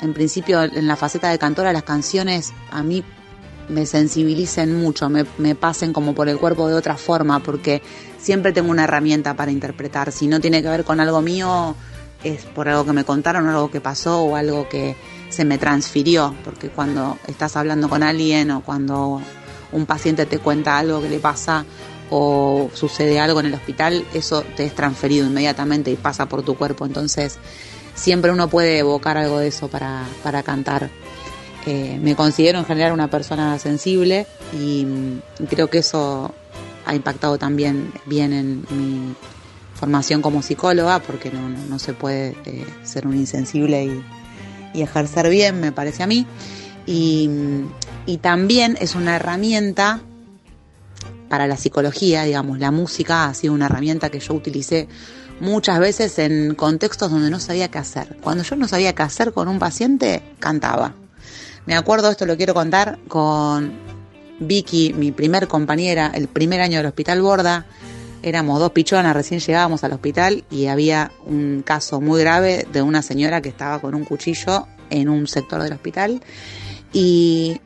en 0.00 0.14
principio, 0.14 0.62
en 0.62 0.86
la 0.86 0.96
faceta 0.96 1.30
de 1.30 1.38
cantora, 1.38 1.72
las 1.72 1.82
canciones 1.84 2.52
a 2.70 2.82
mí 2.82 3.04
me 3.68 3.86
sensibilicen 3.86 4.78
mucho, 4.78 5.08
me, 5.08 5.54
pasen 5.54 5.92
como 5.92 6.14
por 6.14 6.28
el 6.28 6.38
cuerpo 6.38 6.68
de 6.68 6.74
otra 6.74 6.96
forma, 6.96 7.40
porque 7.40 7.82
siempre 8.18 8.52
tengo 8.52 8.70
una 8.70 8.84
herramienta 8.84 9.34
para 9.34 9.50
interpretar. 9.50 10.12
Si 10.12 10.26
no 10.26 10.40
tiene 10.40 10.62
que 10.62 10.68
ver 10.68 10.84
con 10.84 11.00
algo 11.00 11.20
mío, 11.22 11.74
es 12.22 12.44
por 12.44 12.68
algo 12.68 12.84
que 12.84 12.92
me 12.92 13.04
contaron, 13.04 13.48
algo 13.48 13.70
que 13.70 13.80
pasó 13.80 14.22
o 14.22 14.36
algo 14.36 14.68
que 14.68 14.96
se 15.28 15.44
me 15.44 15.58
transfirió, 15.58 16.34
porque 16.44 16.68
cuando 16.68 17.18
estás 17.26 17.56
hablando 17.56 17.88
con 17.88 18.02
alguien 18.02 18.50
o 18.50 18.62
cuando 18.62 19.20
un 19.72 19.86
paciente 19.86 20.26
te 20.26 20.38
cuenta 20.38 20.78
algo 20.78 21.02
que 21.02 21.08
le 21.08 21.18
pasa 21.18 21.64
o 22.10 22.70
sucede 22.74 23.18
algo 23.18 23.40
en 23.40 23.46
el 23.46 23.54
hospital, 23.54 24.04
eso 24.14 24.42
te 24.56 24.64
es 24.64 24.74
transferido 24.74 25.26
inmediatamente 25.26 25.90
y 25.90 25.96
pasa 25.96 26.26
por 26.26 26.42
tu 26.42 26.56
cuerpo. 26.56 26.86
Entonces, 26.86 27.38
siempre 27.94 28.30
uno 28.30 28.48
puede 28.48 28.78
evocar 28.78 29.16
algo 29.16 29.38
de 29.38 29.48
eso 29.48 29.68
para, 29.68 30.04
para 30.22 30.42
cantar. 30.42 30.90
Me 31.66 32.14
considero 32.14 32.58
en 32.58 32.66
general 32.66 32.92
una 32.92 33.08
persona 33.08 33.58
sensible 33.58 34.26
y, 34.52 34.86
y 35.38 35.46
creo 35.48 35.68
que 35.68 35.78
eso 35.78 36.34
ha 36.86 36.94
impactado 36.94 37.38
también 37.38 37.92
bien 38.06 38.32
en 38.32 38.60
mi 38.70 39.14
formación 39.74 40.22
como 40.22 40.42
psicóloga, 40.42 41.00
porque 41.00 41.30
no, 41.30 41.48
no, 41.48 41.78
se 41.78 41.92
puede 41.92 42.36
eh, 42.44 42.66
ser 42.84 43.06
un 43.06 43.16
insensible 43.16 43.84
y, 43.84 44.82
ejercer 44.82 45.28
bien, 45.28 45.60
me 45.60 45.72
parece 45.72 46.02
a 46.02 46.06
mí. 46.06 46.26
Y, 46.86 47.30
y, 48.06 48.18
también 48.18 48.76
es 48.80 48.94
una 48.94 49.16
herramienta 49.16 50.00
para 51.28 51.46
la 51.46 51.56
psicología, 51.56 52.24
digamos, 52.24 52.58
la 52.58 52.70
música 52.70 53.26
ha 53.26 53.34
sido 53.34 53.54
una 53.54 53.66
herramienta 53.66 54.10
que 54.10 54.20
yo 54.20 54.34
utilicé 54.34 54.88
muchas 55.40 55.78
veces 55.78 56.18
en 56.18 56.54
contextos 56.54 57.10
donde 57.10 57.30
no 57.30 57.40
sabía 57.40 57.70
qué 57.70 57.78
hacer. 57.78 58.16
Cuando 58.20 58.42
yo 58.42 58.56
no 58.56 58.68
sabía 58.68 58.94
qué 58.94 59.02
hacer 59.02 59.32
con 59.32 59.48
un 59.48 59.58
paciente, 59.58 60.22
cantaba. 60.40 60.94
Me 61.66 61.74
acuerdo, 61.74 62.10
esto 62.10 62.26
lo 62.26 62.36
quiero 62.36 62.52
contar, 62.52 62.98
con 63.08 63.72
Vicky, 64.38 64.92
mi 64.92 65.12
primer 65.12 65.48
compañera, 65.48 66.10
el 66.14 66.28
primer 66.28 66.60
año 66.60 66.78
del 66.78 66.86
Hospital 66.86 67.22
Borda. 67.22 67.66
Éramos 68.22 68.58
dos 68.58 68.72
pichonas, 68.72 69.14
recién 69.14 69.40
llegábamos 69.40 69.82
al 69.84 69.92
hospital 69.92 70.44
y 70.50 70.66
había 70.66 71.12
un 71.24 71.62
caso 71.64 72.00
muy 72.00 72.20
grave 72.20 72.66
de 72.72 72.82
una 72.82 73.02
señora 73.02 73.40
que 73.40 73.48
estaba 73.48 73.80
con 73.80 73.94
un 73.94 74.04
cuchillo 74.04 74.66
en 74.90 75.08
un 75.08 75.26
sector 75.26 75.62
del 75.62 75.72
hospital. 75.72 76.22
Y 76.92 77.60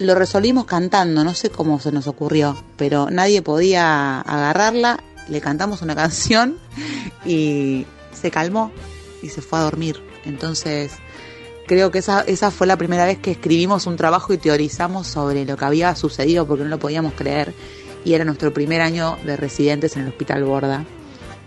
lo 0.00 0.14
resolvimos 0.14 0.64
cantando, 0.64 1.22
no 1.22 1.34
sé 1.34 1.50
cómo 1.50 1.78
se 1.78 1.92
nos 1.92 2.06
ocurrió, 2.08 2.62
pero 2.76 3.10
nadie 3.10 3.42
podía 3.42 4.20
agarrarla. 4.20 5.02
Le 5.28 5.40
cantamos 5.40 5.82
una 5.82 5.94
canción 5.96 6.58
y 7.24 7.86
se 8.12 8.30
calmó 8.30 8.72
y 9.22 9.28
se 9.28 9.40
fue 9.40 9.60
a 9.60 9.62
dormir. 9.62 10.02
Entonces 10.24 10.92
creo 11.70 11.92
que 11.92 12.00
esa, 12.00 12.22
esa 12.22 12.50
fue 12.50 12.66
la 12.66 12.76
primera 12.76 13.06
vez 13.06 13.18
que 13.18 13.30
escribimos 13.30 13.86
un 13.86 13.94
trabajo 13.94 14.32
y 14.32 14.38
teorizamos 14.38 15.06
sobre 15.06 15.44
lo 15.44 15.56
que 15.56 15.64
había 15.64 15.94
sucedido 15.94 16.44
porque 16.44 16.64
no 16.64 16.68
lo 16.70 16.80
podíamos 16.80 17.12
creer 17.12 17.54
y 18.04 18.14
era 18.14 18.24
nuestro 18.24 18.52
primer 18.52 18.80
año 18.80 19.16
de 19.24 19.36
residentes 19.36 19.94
en 19.94 20.02
el 20.02 20.08
Hospital 20.08 20.42
Borda. 20.42 20.84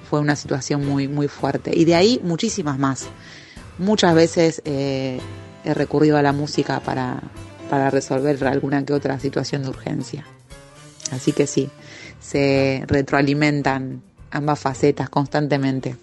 Fue 0.09 0.21
una 0.21 0.37
situación 0.37 0.87
muy, 0.87 1.09
muy 1.09 1.27
fuerte. 1.27 1.77
Y 1.77 1.83
de 1.83 1.95
ahí 1.95 2.21
muchísimas 2.23 2.79
más. 2.79 3.07
Muchas 3.77 4.15
veces 4.15 4.61
eh, 4.63 5.19
he 5.65 5.73
recurrido 5.73 6.15
a 6.15 6.21
la 6.21 6.31
música 6.31 6.79
para, 6.79 7.21
para 7.69 7.89
resolver 7.89 8.41
alguna 8.47 8.85
que 8.85 8.93
otra 8.93 9.19
situación 9.19 9.63
de 9.63 9.69
urgencia. 9.71 10.25
Así 11.11 11.33
que 11.33 11.47
sí, 11.47 11.69
se 12.21 12.85
retroalimentan 12.87 14.01
ambas 14.31 14.57
facetas 14.57 15.09
constantemente. 15.09 15.97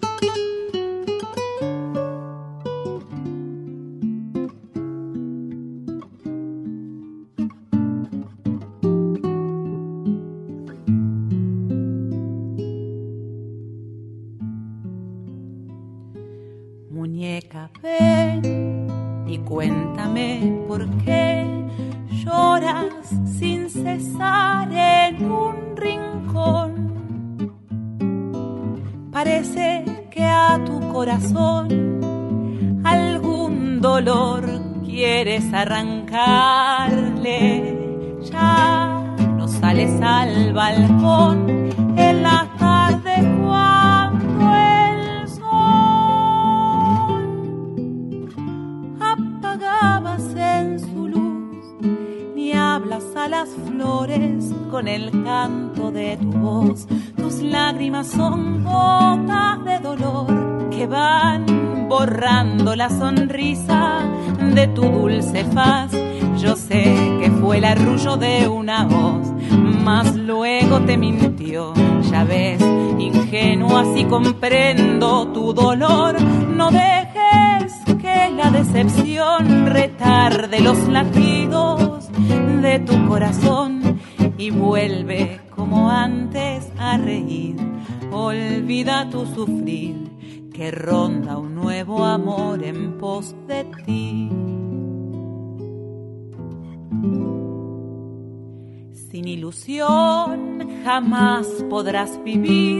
Podrás 102.01 102.23
vivir, 102.23 102.70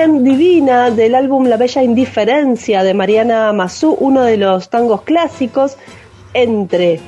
Divina 0.00 0.90
del 0.90 1.14
álbum 1.14 1.44
La 1.44 1.58
Bella 1.58 1.82
Indiferencia 1.82 2.82
de 2.82 2.94
Mariana 2.94 3.52
Mazú, 3.52 3.94
uno 4.00 4.22
de 4.22 4.38
los 4.38 4.70
tangos 4.70 5.02
clásicos 5.02 5.76
entre 6.32 7.00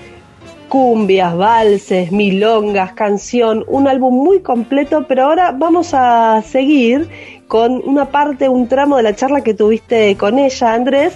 cumbias, 0.68 1.35
valses, 1.35 2.12
milongas, 2.12 2.92
canción, 2.92 3.64
un 3.66 3.88
álbum 3.88 4.14
muy 4.22 4.40
completo, 4.40 5.07
pero 5.09 5.24
ahora 5.24 5.52
vamos 5.52 5.94
a 5.94 6.42
seguir 6.42 7.09
con 7.48 7.81
una 7.87 8.11
parte, 8.11 8.50
un 8.50 8.68
tramo 8.68 8.98
de 8.98 9.05
la 9.05 9.16
charla 9.16 9.40
que 9.40 9.55
tuviste 9.55 10.14
con 10.18 10.38
ella, 10.38 10.74
Andrés, 10.74 11.14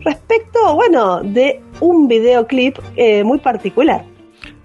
respecto, 0.00 0.76
bueno, 0.76 1.20
de 1.20 1.60
un 1.80 2.08
videoclip 2.08 2.78
eh, 2.96 3.22
muy 3.22 3.38
particular. 3.38 4.02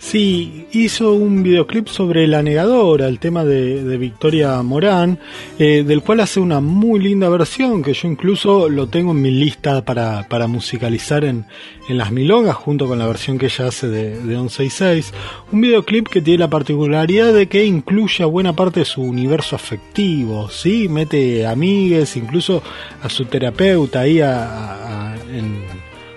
Sí, 0.06 0.68
hizo 0.74 1.13
un 1.13 1.44
videoclip 1.44 1.88
sobre 1.88 2.28
La 2.28 2.44
Negadora, 2.44 3.08
el 3.08 3.20
tema 3.20 3.46
de, 3.46 3.98
Victoria 3.98 4.62
Morán, 4.62 5.18
eh, 5.58 5.84
del 5.88 6.02
cual 6.02 6.20
hace 6.20 6.42
una 6.42 6.60
muy 6.60 7.00
linda 7.00 7.30
versión, 7.30 7.82
que 7.82 7.94
yo 7.94 8.10
incluso 8.10 8.68
lo 8.68 8.88
tengo 8.88 9.12
en 9.12 9.22
mi 9.22 9.32
lista 9.32 9.84
para, 9.86 10.28
para 10.28 10.46
musicalizar 10.48 11.24
en, 11.24 11.46
en 11.88 11.98
las 11.98 12.12
milongas, 12.12 12.56
junto 12.58 12.86
con 12.86 13.00
la 13.00 13.08
versión 13.08 13.38
que 13.39 13.46
ella 13.46 13.68
hace 13.68 13.88
de, 13.88 14.10
de 14.20 14.34
166. 14.36 15.13
Un 15.54 15.62
videoclip 15.62 16.10
que 16.10 16.22
tiene 16.22 16.39
la 16.39 16.50
particularidad 16.50 17.34
de 17.34 17.48
que 17.48 17.63
incluye 17.66 18.24
a 18.24 18.28
buena 18.28 18.54
parte 18.54 18.82
de 18.82 18.86
su 18.86 19.02
universo 19.02 19.56
afectivo, 19.56 20.50
¿sí? 20.50 20.89
Mete 20.89 21.48
amigues, 21.48 22.18
incluso 22.18 22.62
a 23.02 23.08
su 23.10 23.24
terapeuta 23.26 24.02
ahí, 24.02 24.20
a, 24.20 25.12
a- 25.13 25.16
en- 25.34 25.63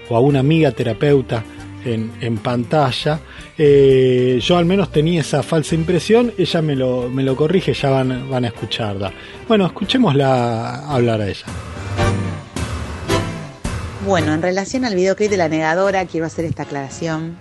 o 0.09 0.17
a 0.17 0.21
una 0.21 0.39
amiga 0.41 0.71
terapeuta 0.73 1.45
en, 1.87 2.39
pantalla. 2.39 3.21
Eh, 3.57 4.39
yo 4.43 4.57
al 4.57 4.65
menos 4.65 4.91
tenía 4.91 5.21
esa 5.21 5.43
falsa 5.43 5.75
impresión, 5.75 6.33
ella 6.37 6.63
me 6.63 6.77
lo, 6.77 7.09
me 7.09 7.23
lo 7.23 7.37
corrige, 7.37 7.73
ya 7.73 7.91
van, 7.91 8.29
van 8.29 8.45
a 8.45 8.49
escucharla. 8.49 9.13
Bueno, 9.49 9.67
escuchémosla 9.67 10.87
hablar 10.87 11.21
a 11.21 11.29
ella. 11.29 11.47
Bueno, 14.07 14.35
en 14.35 14.43
relación 14.43 14.85
al 14.85 14.95
videoclip 14.95 15.31
de 15.31 15.37
La 15.37 15.49
Negadora, 15.49 16.07
quiero 16.07 16.27
hacer 16.27 16.45
esta 16.45 16.63
aclaración. 16.63 17.37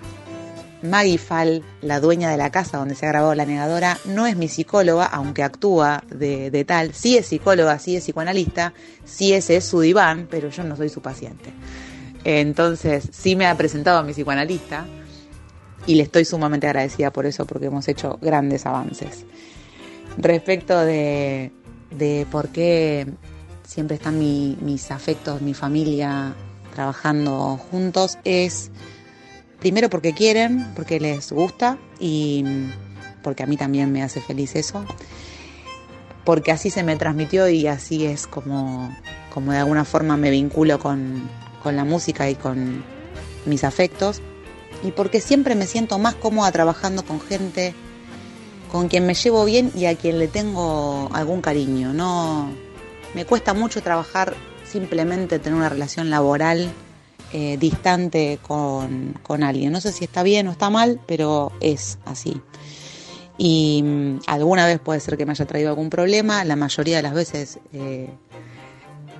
Maggie 0.82 1.18
Fall, 1.18 1.64
la 1.82 2.00
dueña 2.00 2.30
de 2.30 2.38
la 2.38 2.52
casa 2.52 2.78
donde 2.78 2.96
se 2.96 3.06
ha 3.06 3.10
grabado 3.10 3.34
La 3.36 3.46
Negadora, 3.46 3.98
no 4.06 4.28
es 4.28 4.36
mi 4.36 4.48
psicóloga, 4.48 5.06
aunque 5.06 5.44
actúa 5.44 6.04
de, 6.10 6.52
de 6.52 6.66
tal. 6.66 6.94
Sí 6.94 7.18
es 7.18 7.28
psicóloga, 7.28 7.80
sí 7.80 7.96
es 7.96 8.04
psicoanalista, 8.04 8.74
sí 9.04 9.34
ese 9.34 9.58
es 9.58 9.66
su 9.66 9.80
diván, 9.82 10.28
pero 10.30 10.50
yo 10.50 10.64
no 10.64 10.76
soy 10.76 10.90
su 10.90 11.02
paciente. 11.02 11.52
Entonces, 12.26 13.08
sí 13.12 13.36
me 13.36 13.46
ha 13.46 13.56
presentado 13.56 14.00
a 14.00 14.04
mi 14.04 14.12
psicoanalista 14.14 14.86
y 15.86 15.96
le 15.96 16.04
estoy 16.04 16.26
sumamente 16.26 16.66
agradecida 16.68 17.12
por 17.14 17.26
eso, 17.28 17.46
porque 17.46 17.68
hemos 17.68 17.88
hecho 17.88 18.18
grandes 18.22 18.66
avances. 18.66 19.26
Respecto 20.18 20.80
de, 20.80 21.52
de 21.92 22.26
por 22.32 22.50
qué 22.50 23.06
siempre 23.64 23.96
están 23.98 24.18
mi- 24.18 24.58
mis 24.62 24.90
afectos, 24.92 25.42
mi 25.42 25.54
familia 25.54 26.34
trabajando 26.74 27.58
juntos, 27.58 28.18
es 28.24 28.72
primero 29.60 29.90
porque 29.90 30.14
quieren, 30.14 30.66
porque 30.76 31.00
les 31.00 31.32
gusta 31.32 31.78
y 32.00 32.44
porque 33.22 33.44
a 33.44 33.46
mí 33.48 33.56
también 33.56 33.92
me 33.92 34.02
hace 34.04 34.20
feliz 34.20 34.56
eso, 34.56 34.84
porque 36.24 36.52
así 36.52 36.70
se 36.72 36.84
me 36.84 36.96
transmitió 36.96 37.48
y 37.50 37.68
así 37.68 38.06
es 38.06 38.26
como, 38.28 38.96
como 39.34 39.52
de 39.52 39.60
alguna 39.60 39.86
forma 39.86 40.18
me 40.18 40.32
vinculo 40.32 40.80
con, 40.80 41.30
con 41.66 41.76
la 41.76 41.84
música 41.84 42.30
y 42.30 42.36
con 42.36 42.84
mis 43.48 43.64
afectos, 43.64 44.22
y 44.84 44.92
porque 44.92 45.20
siempre 45.20 45.56
me 45.56 45.66
siento 45.66 45.98
más 45.98 46.14
cómoda 46.14 46.52
trabajando 46.52 47.04
con 47.04 47.20
gente 47.20 47.74
con 48.72 48.88
quien 48.88 49.08
me 49.08 49.16
llevo 49.16 49.46
bien 49.46 49.72
y 49.76 49.86
a 49.86 49.96
quien 49.96 50.20
le 50.20 50.28
tengo 50.28 51.10
algún 51.12 51.42
cariño. 51.42 51.92
No 51.92 52.52
me 53.16 53.26
cuesta 53.26 53.56
mucho 53.56 53.82
trabajar 53.82 54.36
simplemente 54.64 55.40
tener 55.40 55.58
una 55.58 55.70
relación 55.70 56.12
laboral 56.12 56.72
eh, 57.34 57.58
distante 57.58 58.38
con, 58.44 59.16
con 59.24 59.42
alguien. 59.42 59.72
No 59.72 59.82
sé 59.82 59.92
si 59.92 60.04
está 60.04 60.22
bien 60.22 60.48
o 60.48 60.52
está 60.52 60.70
mal, 60.70 61.00
pero 61.08 61.52
es 61.62 61.98
así. 62.06 62.40
Y 63.40 63.82
mm, 63.84 64.20
alguna 64.28 64.68
vez 64.68 64.80
puede 64.80 65.00
ser 65.00 65.18
que 65.18 65.26
me 65.26 65.32
haya 65.32 65.46
traído 65.46 65.70
algún 65.70 65.90
problema. 65.90 66.44
La 66.44 66.56
mayoría 66.56 66.98
de 66.98 67.02
las 67.02 67.16
veces 67.16 67.58
eh, 67.74 68.10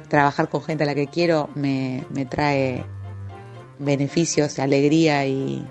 trabajar 0.08 0.50
con 0.50 0.64
gente 0.64 0.84
a 0.84 0.88
la 0.88 0.96
que 0.96 1.08
quiero 1.08 1.50
me, 1.56 2.06
me 2.10 2.26
trae 2.26 2.86
beneficios, 3.80 4.60
alegría 4.60 5.26
y, 5.26 5.66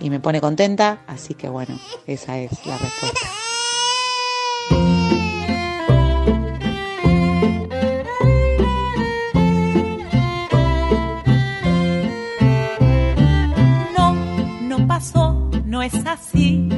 y 0.00 0.10
me 0.10 0.20
pone 0.20 0.40
contenta, 0.40 1.02
así 1.06 1.34
que 1.34 1.48
bueno, 1.48 1.78
esa 2.06 2.38
es 2.38 2.66
la 2.66 2.78
respuesta. 2.78 3.28
No, 13.96 14.14
no 14.62 14.86
pasó, 14.86 15.50
no 15.64 15.82
es 15.82 15.94
así. 16.06 16.68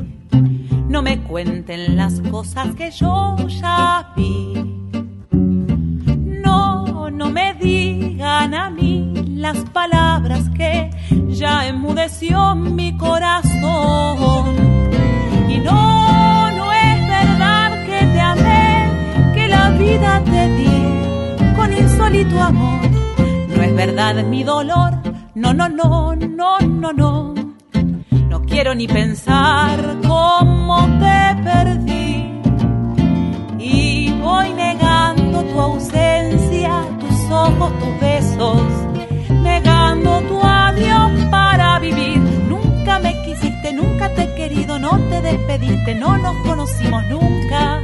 No 0.88 1.00
me 1.00 1.22
cuenten 1.22 1.96
las 1.96 2.20
cosas 2.20 2.74
que 2.74 2.90
yo 2.90 3.36
ya 3.48 4.12
vi. 4.14 4.51
Mi 12.20 12.96
corazón. 12.96 14.54
Y 15.48 15.58
no, 15.58 16.50
no 16.52 16.72
es 16.72 17.08
verdad 17.08 17.84
que 17.86 18.06
te 18.06 18.20
amé, 18.20 19.32
que 19.34 19.48
la 19.48 19.70
vida 19.70 20.22
te 20.24 20.48
di 20.56 21.54
con 21.56 21.72
insólito 21.72 22.40
amor. 22.40 22.80
No 23.48 23.62
es 23.62 23.76
verdad 23.76 24.22
mi 24.24 24.44
dolor, 24.44 24.92
no, 25.34 25.52
no, 25.52 25.68
no, 25.68 26.14
no, 26.14 26.58
no, 26.60 26.92
no. 26.92 27.34
No 28.28 28.42
quiero 28.42 28.74
ni 28.74 28.86
pensar 28.86 29.96
cómo 30.06 30.86
te 31.00 31.42
perdí. 31.42 32.40
Y 33.58 34.12
voy 34.20 34.52
negando 34.52 35.42
tu 35.44 35.60
ausencia, 35.60 36.84
tus 37.00 37.30
ojos, 37.30 37.72
tus 37.80 38.00
besos, 38.00 38.62
negando 39.42 40.20
tu 40.22 40.40
adiós 40.42 41.10
para 41.30 41.51
me 43.62 43.68
quisiste, 43.68 43.72
nunca 43.72 44.14
te 44.14 44.22
he 44.22 44.34
querido, 44.34 44.78
no 44.78 44.98
te 45.08 45.20
despediste, 45.22 45.94
no 45.94 46.16
nos 46.18 46.36
conocimos 46.46 47.04
nunca. 47.06 47.80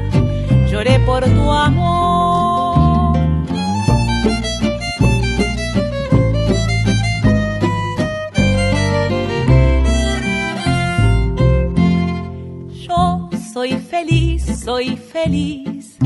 Lloré 0.69 0.99
por 1.01 1.25
tu 1.25 1.53
amor. 1.53 3.19
Yo 12.87 13.31
soy 13.53 13.73
feliz, 13.79 14.61
soy 14.65 14.97
feliz, 14.97 15.97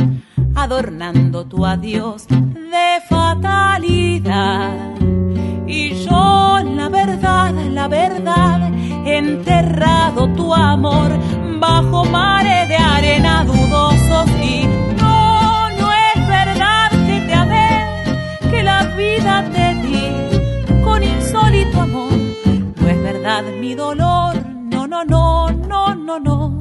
adornando 0.55 1.45
tu 1.47 1.65
adiós 1.65 2.27
de 2.29 3.01
fatalidad. 3.09 4.93
Y 5.67 5.95
yo, 6.05 6.59
la 6.65 6.89
verdad, 6.89 7.55
la 7.71 7.89
verdad, 7.89 8.73
enterrado 9.05 10.29
tu 10.35 10.55
amor 10.55 11.11
bajo 11.61 12.05
mares 12.05 12.69
de 12.69 12.77
arena 12.77 13.45
dudosos. 13.45 14.29
Y 14.43 14.67
no, 15.01 15.71
no 15.71 15.93
es 15.93 16.29
verdad 16.29 16.91
que 16.91 17.21
te 17.27 17.35
amé, 17.35 17.87
que 18.51 18.63
la 18.63 18.85
vida 18.97 19.45
te 19.53 19.75
di 19.77 20.83
con 20.83 21.03
insólito 21.03 21.81
amor. 21.81 22.13
No 22.81 22.89
es 22.89 23.03
verdad 23.03 23.43
mi 23.61 23.75
dolor, 23.75 24.35
no, 24.47 24.87
no, 24.87 25.05
no, 25.05 25.51
no, 25.51 25.95
no, 25.95 26.19
no. 26.21 26.59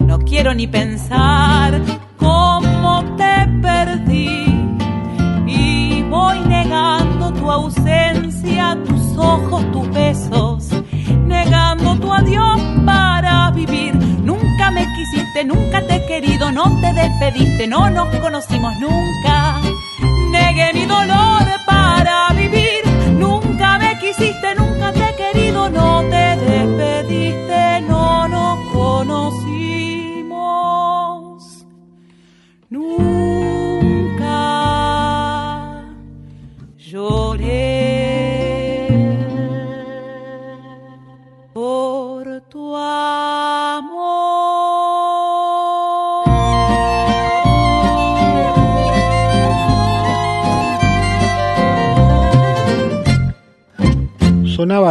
No 0.00 0.18
quiero 0.20 0.54
ni 0.54 0.66
pensar 0.66 1.80
cómo 2.18 3.04
te 3.16 3.48
perdí. 3.62 4.44
Y 5.46 6.02
voy 6.02 6.40
negando 6.40 7.32
tu 7.32 7.50
ausencia, 7.50 7.93
nunca 15.44 15.86
te 15.86 15.96
he 15.96 16.06
querido, 16.06 16.50
no 16.52 16.80
te 16.80 16.92
despediste, 16.92 17.66
no 17.66 17.90
nos 17.90 18.14
conocimos 18.16 18.72
nunca. 18.78 19.60
Negué 20.30 20.72
mi 20.72 20.86
dolor 20.86 21.53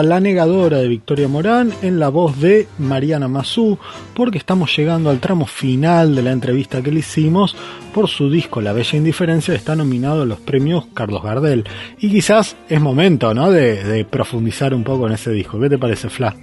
La 0.03 0.19
Negadora 0.19 0.77
de 0.77 0.87
Victoria 0.87 1.27
Morán 1.27 1.71
en 1.81 1.99
la 1.99 2.09
voz 2.09 2.39
de 2.39 2.67
Mariana 2.77 3.27
Mazú, 3.27 3.77
porque 4.13 4.37
estamos 4.37 4.75
llegando 4.75 5.09
al 5.09 5.19
tramo 5.19 5.45
final 5.45 6.13
de 6.15 6.21
la 6.21 6.31
entrevista 6.31 6.81
que 6.81 6.91
le 6.91 6.99
hicimos 6.99 7.55
por 7.93 8.09
su 8.09 8.29
disco 8.29 8.61
La 8.61 8.73
Bella 8.73 8.97
Indiferencia, 8.97 9.53
está 9.53 9.75
nominado 9.75 10.23
a 10.23 10.25
los 10.25 10.39
premios 10.39 10.87
Carlos 10.93 11.23
Gardel. 11.23 11.63
Y 11.99 12.09
quizás 12.11 12.57
es 12.67 12.81
momento, 12.81 13.33
¿no?, 13.33 13.49
de, 13.49 14.05
profundizar 14.09 14.73
un 14.73 14.83
poco 14.83 15.07
en 15.07 15.13
ese 15.13 15.31
disco. 15.31 15.59
¿Qué 15.59 15.69
te 15.69 15.77
parece, 15.77 16.09
Fla? 16.09 16.35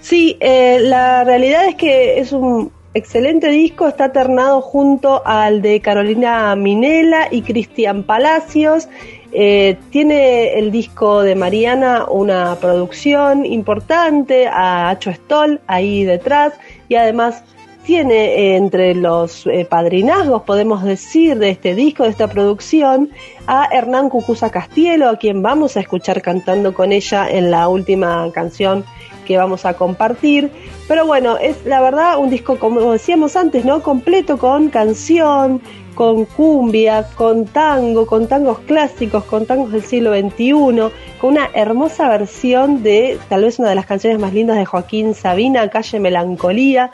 Sí, 0.00 0.36
eh, 0.40 0.78
la 0.80 1.24
realidad 1.24 1.66
es 1.66 1.74
que 1.74 2.20
es 2.20 2.32
un 2.32 2.70
excelente 2.94 3.48
disco, 3.48 3.88
está 3.88 4.12
ternado 4.12 4.60
junto 4.60 5.26
al 5.26 5.62
de 5.62 5.80
Carolina 5.80 6.54
Minela 6.54 7.28
y 7.30 7.42
Cristian 7.42 8.04
Palacios. 8.04 8.88
Eh, 9.36 9.76
tiene 9.90 10.56
el 10.56 10.70
disco 10.70 11.22
de 11.22 11.34
Mariana 11.34 12.06
una 12.08 12.54
producción 12.60 13.44
importante, 13.44 14.46
a 14.46 14.90
Acho 14.90 15.12
Stoll 15.12 15.60
ahí 15.66 16.04
detrás, 16.04 16.52
y 16.88 16.94
además 16.94 17.42
tiene 17.84 18.14
eh, 18.14 18.56
entre 18.56 18.94
los 18.94 19.44
eh, 19.48 19.66
padrinazgos, 19.68 20.42
podemos 20.42 20.84
decir, 20.84 21.36
de 21.38 21.50
este 21.50 21.74
disco, 21.74 22.04
de 22.04 22.10
esta 22.10 22.28
producción, 22.28 23.10
a 23.48 23.68
Hernán 23.72 24.08
Cucuza 24.08 24.50
Castielo, 24.50 25.08
a 25.08 25.18
quien 25.18 25.42
vamos 25.42 25.76
a 25.76 25.80
escuchar 25.80 26.22
cantando 26.22 26.72
con 26.72 26.92
ella 26.92 27.28
en 27.28 27.50
la 27.50 27.66
última 27.66 28.30
canción 28.32 28.84
que 29.24 29.36
vamos 29.36 29.64
a 29.64 29.74
compartir. 29.74 30.50
Pero 30.86 31.06
bueno, 31.06 31.36
es 31.38 31.64
la 31.64 31.80
verdad 31.80 32.18
un 32.18 32.30
disco, 32.30 32.58
como 32.58 32.92
decíamos 32.92 33.36
antes, 33.36 33.64
¿no? 33.64 33.82
Completo 33.82 34.38
con 34.38 34.68
canción, 34.68 35.60
con 35.94 36.24
cumbia, 36.24 37.08
con 37.14 37.46
tango, 37.46 38.06
con 38.06 38.28
tangos 38.28 38.58
clásicos, 38.60 39.24
con 39.24 39.46
tangos 39.46 39.72
del 39.72 39.82
siglo 39.82 40.12
XXI, 40.12 40.92
con 41.20 41.32
una 41.32 41.48
hermosa 41.54 42.08
versión 42.08 42.82
de 42.82 43.18
tal 43.28 43.44
vez 43.44 43.58
una 43.58 43.70
de 43.70 43.74
las 43.76 43.86
canciones 43.86 44.18
más 44.18 44.32
lindas 44.32 44.56
de 44.56 44.64
Joaquín 44.64 45.14
Sabina, 45.14 45.68
Calle 45.68 46.00
Melancolía. 46.00 46.90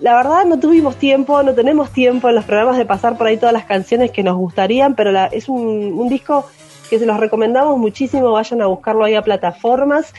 La 0.00 0.14
verdad 0.16 0.44
no 0.44 0.58
tuvimos 0.58 0.96
tiempo, 0.96 1.42
no 1.42 1.54
tenemos 1.54 1.90
tiempo 1.90 2.28
en 2.28 2.34
los 2.34 2.44
programas 2.44 2.76
de 2.76 2.84
pasar 2.84 3.16
por 3.16 3.26
ahí 3.26 3.36
todas 3.36 3.52
las 3.52 3.64
canciones 3.64 4.10
que 4.10 4.22
nos 4.22 4.36
gustarían, 4.36 4.94
pero 4.94 5.12
la, 5.12 5.26
es 5.26 5.48
un, 5.48 5.92
un 5.96 6.08
disco 6.08 6.46
que 6.88 6.98
se 6.98 7.06
los 7.06 7.18
recomendamos 7.18 7.78
muchísimo, 7.78 8.32
vayan 8.32 8.62
a 8.62 8.66
buscarlo 8.66 9.04
ahí 9.04 9.14
a 9.14 9.22
plataformas. 9.22 10.12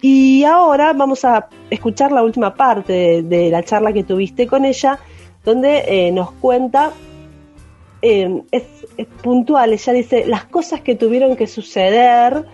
Y 0.00 0.44
ahora 0.44 0.92
vamos 0.92 1.24
a 1.24 1.48
escuchar 1.70 2.12
la 2.12 2.22
última 2.22 2.54
parte 2.54 3.22
de, 3.22 3.50
la 3.50 3.62
charla 3.62 3.92
que 3.92 4.04
tuviste 4.04 4.46
con 4.46 4.64
ella, 4.64 4.98
donde 5.44 5.84
eh, 5.86 6.12
nos 6.12 6.32
cuenta, 6.32 6.92
eh, 8.02 8.42
es, 8.50 8.64
es, 8.96 9.06
puntual, 9.22 9.72
ella 9.72 9.92
dice 9.92 10.24
las 10.26 10.44
cosas 10.44 10.80
que 10.80 10.94
tuvieron 10.94 11.36
que 11.36 11.46
suceder 11.46 12.44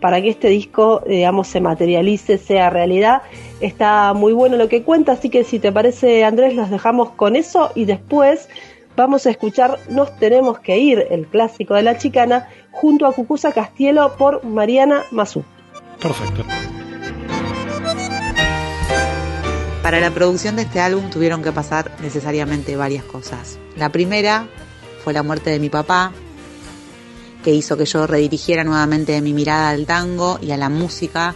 para 0.00 0.20
que 0.20 0.28
este 0.28 0.48
disco, 0.48 1.02
digamos, 1.06 1.48
se 1.48 1.60
materialice, 1.60 2.38
sea 2.38 2.70
realidad. 2.70 3.22
Está 3.60 4.12
muy 4.14 4.32
bueno 4.32 4.56
lo 4.56 4.68
que 4.68 4.82
cuenta, 4.82 5.12
así 5.12 5.30
que 5.30 5.44
si 5.44 5.58
te 5.58 5.72
parece, 5.72 6.24
Andrés, 6.24 6.54
los 6.54 6.70
dejamos 6.70 7.10
con 7.10 7.36
eso 7.36 7.70
y 7.74 7.86
después 7.86 8.48
vamos 8.96 9.26
a 9.26 9.30
escuchar 9.30 9.78
Nos 9.90 10.16
tenemos 10.18 10.58
que 10.58 10.78
ir, 10.78 11.06
el 11.10 11.26
clásico 11.26 11.74
de 11.74 11.82
la 11.82 11.98
chicana, 11.98 12.48
junto 12.76 13.06
a 13.06 13.12
Cucuza 13.12 13.52
Castielo 13.52 14.16
por 14.16 14.44
Mariana 14.44 15.02
Mazú. 15.10 15.42
Perfecto. 16.00 16.44
Para 19.82 20.00
la 20.00 20.10
producción 20.10 20.56
de 20.56 20.62
este 20.62 20.80
álbum 20.80 21.10
tuvieron 21.10 21.42
que 21.42 21.52
pasar 21.52 21.92
necesariamente 22.02 22.76
varias 22.76 23.04
cosas. 23.04 23.58
La 23.76 23.90
primera 23.90 24.46
fue 25.02 25.12
la 25.12 25.22
muerte 25.22 25.50
de 25.50 25.58
mi 25.58 25.70
papá, 25.70 26.12
que 27.42 27.54
hizo 27.54 27.76
que 27.76 27.86
yo 27.86 28.06
redirigiera 28.06 28.64
nuevamente 28.64 29.20
mi 29.20 29.32
mirada 29.32 29.70
al 29.70 29.86
tango 29.86 30.38
y 30.42 30.50
a 30.50 30.56
la 30.56 30.68
música, 30.68 31.34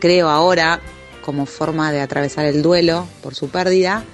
creo 0.00 0.28
ahora, 0.28 0.80
como 1.24 1.46
forma 1.46 1.92
de 1.92 2.00
atravesar 2.00 2.44
el 2.44 2.62
duelo 2.62 3.06
por 3.22 3.34
su 3.34 3.48
pérdida, 3.48 4.04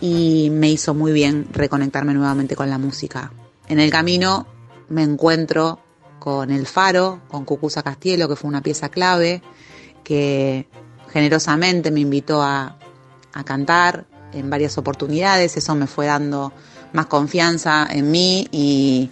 y 0.00 0.48
me 0.50 0.70
hizo 0.70 0.94
muy 0.94 1.12
bien 1.12 1.46
reconectarme 1.52 2.14
nuevamente 2.14 2.56
con 2.56 2.70
la 2.70 2.78
música. 2.78 3.32
En 3.68 3.78
el 3.78 3.90
camino 3.90 4.46
me 4.88 5.02
encuentro 5.02 5.80
con 6.18 6.50
El 6.50 6.66
Faro, 6.66 7.20
con 7.28 7.44
Cucuza 7.44 7.82
Castielo, 7.82 8.28
que 8.28 8.36
fue 8.36 8.48
una 8.48 8.62
pieza 8.62 8.88
clave, 8.88 9.42
que 10.02 10.66
generosamente 11.12 11.90
me 11.90 12.00
invitó 12.00 12.42
a, 12.42 12.78
a 13.32 13.44
cantar 13.44 14.06
en 14.32 14.50
varias 14.50 14.76
oportunidades, 14.78 15.56
eso 15.56 15.74
me 15.74 15.86
fue 15.86 16.06
dando 16.06 16.52
más 16.92 17.06
confianza 17.06 17.86
en 17.90 18.10
mí 18.10 18.48
y, 18.50 19.10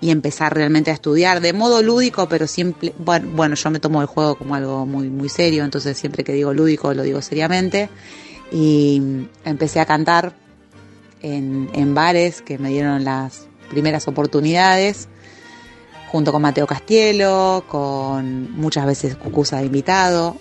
y 0.00 0.10
empezar 0.10 0.54
realmente 0.54 0.90
a 0.90 0.94
estudiar 0.94 1.40
de 1.40 1.52
modo 1.52 1.82
lúdico, 1.82 2.28
pero 2.28 2.46
siempre, 2.46 2.94
bueno, 2.98 3.28
bueno, 3.34 3.54
yo 3.54 3.70
me 3.70 3.80
tomo 3.80 4.00
el 4.00 4.06
juego 4.06 4.36
como 4.36 4.54
algo 4.54 4.86
muy, 4.86 5.10
muy 5.10 5.28
serio, 5.28 5.64
entonces 5.64 5.98
siempre 5.98 6.24
que 6.24 6.32
digo 6.32 6.54
lúdico 6.54 6.94
lo 6.94 7.02
digo 7.02 7.20
seriamente. 7.20 7.90
Y 8.52 9.00
empecé 9.44 9.78
a 9.78 9.86
cantar 9.86 10.34
en, 11.22 11.70
en 11.72 11.94
bares 11.94 12.42
que 12.42 12.58
me 12.58 12.70
dieron 12.70 13.04
las 13.04 13.46
primeras 13.70 14.06
oportunidades, 14.08 15.08
junto 16.08 16.32
con 16.32 16.42
Mateo 16.42 16.66
Castielo, 16.66 17.64
con 17.68 18.52
muchas 18.52 18.84
veces 18.84 19.16
Cucusa 19.16 19.58
de 19.58 19.66
invitado. 19.66 20.36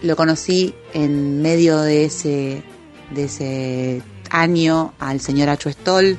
Lo 0.00 0.16
conocí 0.16 0.74
en 0.94 1.42
medio 1.42 1.80
de 1.80 2.04
ese, 2.04 2.62
de 3.10 3.24
ese 3.24 4.02
año 4.30 4.94
al 4.98 5.20
señor 5.20 5.48
Acho 5.48 5.70
Stoll 5.70 6.16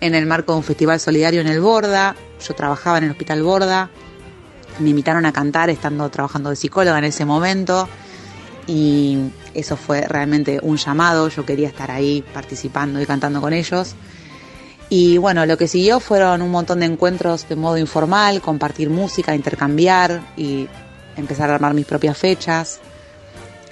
en 0.00 0.14
el 0.14 0.26
marco 0.26 0.52
de 0.52 0.58
un 0.58 0.64
festival 0.64 1.00
solidario 1.00 1.40
en 1.40 1.48
el 1.48 1.60
Borda. 1.60 2.14
Yo 2.46 2.54
trabajaba 2.54 2.98
en 2.98 3.04
el 3.04 3.10
Hospital 3.10 3.42
Borda. 3.42 3.90
Me 4.78 4.90
invitaron 4.90 5.26
a 5.26 5.32
cantar 5.32 5.70
estando 5.70 6.08
trabajando 6.10 6.50
de 6.50 6.56
psicóloga 6.56 6.98
en 6.98 7.04
ese 7.04 7.24
momento. 7.24 7.88
Y 8.66 9.18
eso 9.54 9.76
fue 9.76 10.02
realmente 10.02 10.60
un 10.62 10.76
llamado. 10.76 11.28
Yo 11.28 11.46
quería 11.46 11.68
estar 11.68 11.90
ahí 11.90 12.24
participando 12.34 13.00
y 13.00 13.06
cantando 13.06 13.40
con 13.40 13.52
ellos. 13.52 13.94
Y 14.88 15.18
bueno, 15.18 15.46
lo 15.46 15.56
que 15.56 15.66
siguió 15.66 15.98
fueron 15.98 16.42
un 16.42 16.50
montón 16.50 16.80
de 16.80 16.86
encuentros 16.86 17.48
de 17.48 17.56
modo 17.56 17.76
informal, 17.76 18.40
compartir 18.40 18.88
música, 18.88 19.34
intercambiar 19.34 20.20
y 20.36 20.68
empezar 21.16 21.50
a 21.50 21.56
armar 21.56 21.74
mis 21.74 21.86
propias 21.86 22.16
fechas 22.16 22.80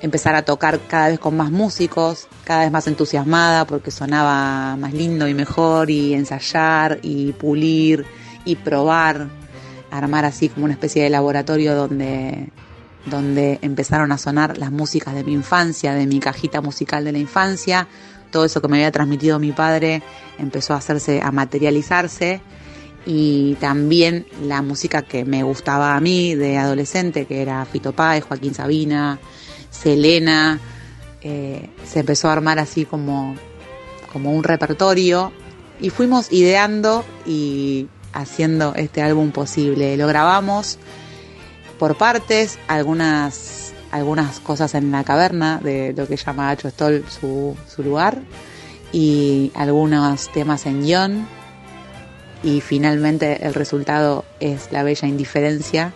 empezar 0.05 0.35
a 0.35 0.43
tocar 0.43 0.81
cada 0.87 1.09
vez 1.09 1.19
con 1.19 1.35
más 1.35 1.51
músicos, 1.51 2.29
cada 2.45 2.61
vez 2.61 2.71
más 2.71 2.87
entusiasmada 2.87 3.67
porque 3.67 3.91
sonaba 3.91 4.77
más 4.77 4.93
lindo 4.93 5.27
y 5.27 5.33
mejor 5.33 5.91
y 5.91 6.13
ensayar 6.13 6.99
y 7.01 7.33
pulir 7.33 8.05
y 8.45 8.57
probar, 8.57 9.29
armar 9.91 10.27
así 10.27 10.51
como 10.51 10.67
una 10.67 10.75
especie 10.75 11.03
de 11.03 11.09
laboratorio 11.09 11.75
donde, 11.75 12.51
donde 13.07 13.59
empezaron 13.63 14.13
a 14.13 14.19
sonar 14.19 14.59
las 14.59 14.71
músicas 14.71 15.15
de 15.15 15.25
mi 15.25 15.33
infancia, 15.33 15.95
de 15.95 16.07
mi 16.07 16.21
cajita 16.21 16.61
musical 16.61 17.03
de 17.05 17.13
la 17.13 17.19
infancia, 17.19 17.89
todo 18.35 18.45
eso 18.45 18.61
que 18.61 18.67
me 18.67 18.79
había 18.79 18.91
transmitido 18.91 19.39
mi 19.39 19.53
padre 19.53 20.03
empezó 20.41 20.75
a 20.75 20.79
hacerse, 20.79 21.23
a 21.23 21.31
materializarse 21.31 22.41
y 23.07 23.55
también 23.61 24.27
la 24.43 24.61
música 24.61 25.03
que 25.03 25.25
me 25.25 25.45
gustaba 25.45 25.95
a 25.95 26.01
mí 26.01 26.35
de 26.35 26.59
adolescente, 26.59 27.27
que 27.27 27.43
era 27.43 27.65
Fito 27.65 27.93
Páez, 27.93 28.25
Joaquín 28.25 28.53
Sabina, 28.53 29.21
Selena, 29.71 30.59
eh, 31.21 31.71
se 31.87 32.01
empezó 32.01 32.29
a 32.29 32.33
armar 32.33 32.59
así 32.59 32.85
como, 32.87 33.37
como 34.13 34.33
un 34.33 34.43
repertorio 34.43 35.31
y 35.81 35.91
fuimos 35.91 36.33
ideando 36.33 37.05
y 37.25 37.87
haciendo 38.13 38.75
este 38.75 39.01
álbum 39.01 39.31
posible. 39.31 39.97
Lo 39.97 40.09
grabamos 40.09 40.81
por 41.79 41.97
partes, 41.97 42.59
algunas, 42.67 43.64
algunas 43.95 44.41
cosas 44.41 44.75
en 44.75 44.91
la 44.91 45.05
caverna 45.05 45.61
de 45.63 45.95
lo 45.97 46.09
que 46.09 46.17
llama 46.17 46.51
Hacho 46.51 46.69
Stoll 46.69 47.05
su, 47.09 47.57
su 47.69 47.85
lugar 47.85 48.19
y 48.93 49.53
algunos 49.55 50.33
temas 50.33 50.67
en 50.67 50.83
guion 50.83 51.29
y 52.43 52.61
finalmente 52.61 53.47
el 53.47 53.55
resultado 53.55 54.25
es 54.41 54.73
La 54.73 54.83
Bella 54.83 55.07
Indiferencia, 55.07 55.93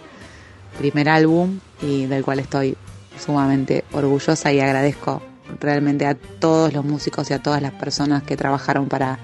primer 0.79 1.09
álbum 1.09 1.59
y 1.83 2.07
del 2.07 2.25
cual 2.25 2.39
estoy 2.39 2.77
sumamente 3.19 3.85
orgullosa 3.93 4.53
y 4.53 4.61
agradezco 4.61 5.21
realmente 5.59 6.07
a 6.07 6.15
todos 6.15 6.73
los 6.73 6.85
músicos 6.85 7.29
y 7.31 7.35
a 7.35 7.43
todas 7.43 7.61
las 7.61 7.73
personas 7.73 8.23
que 8.23 8.37
trabajaron 8.37 8.87
para 8.87 9.19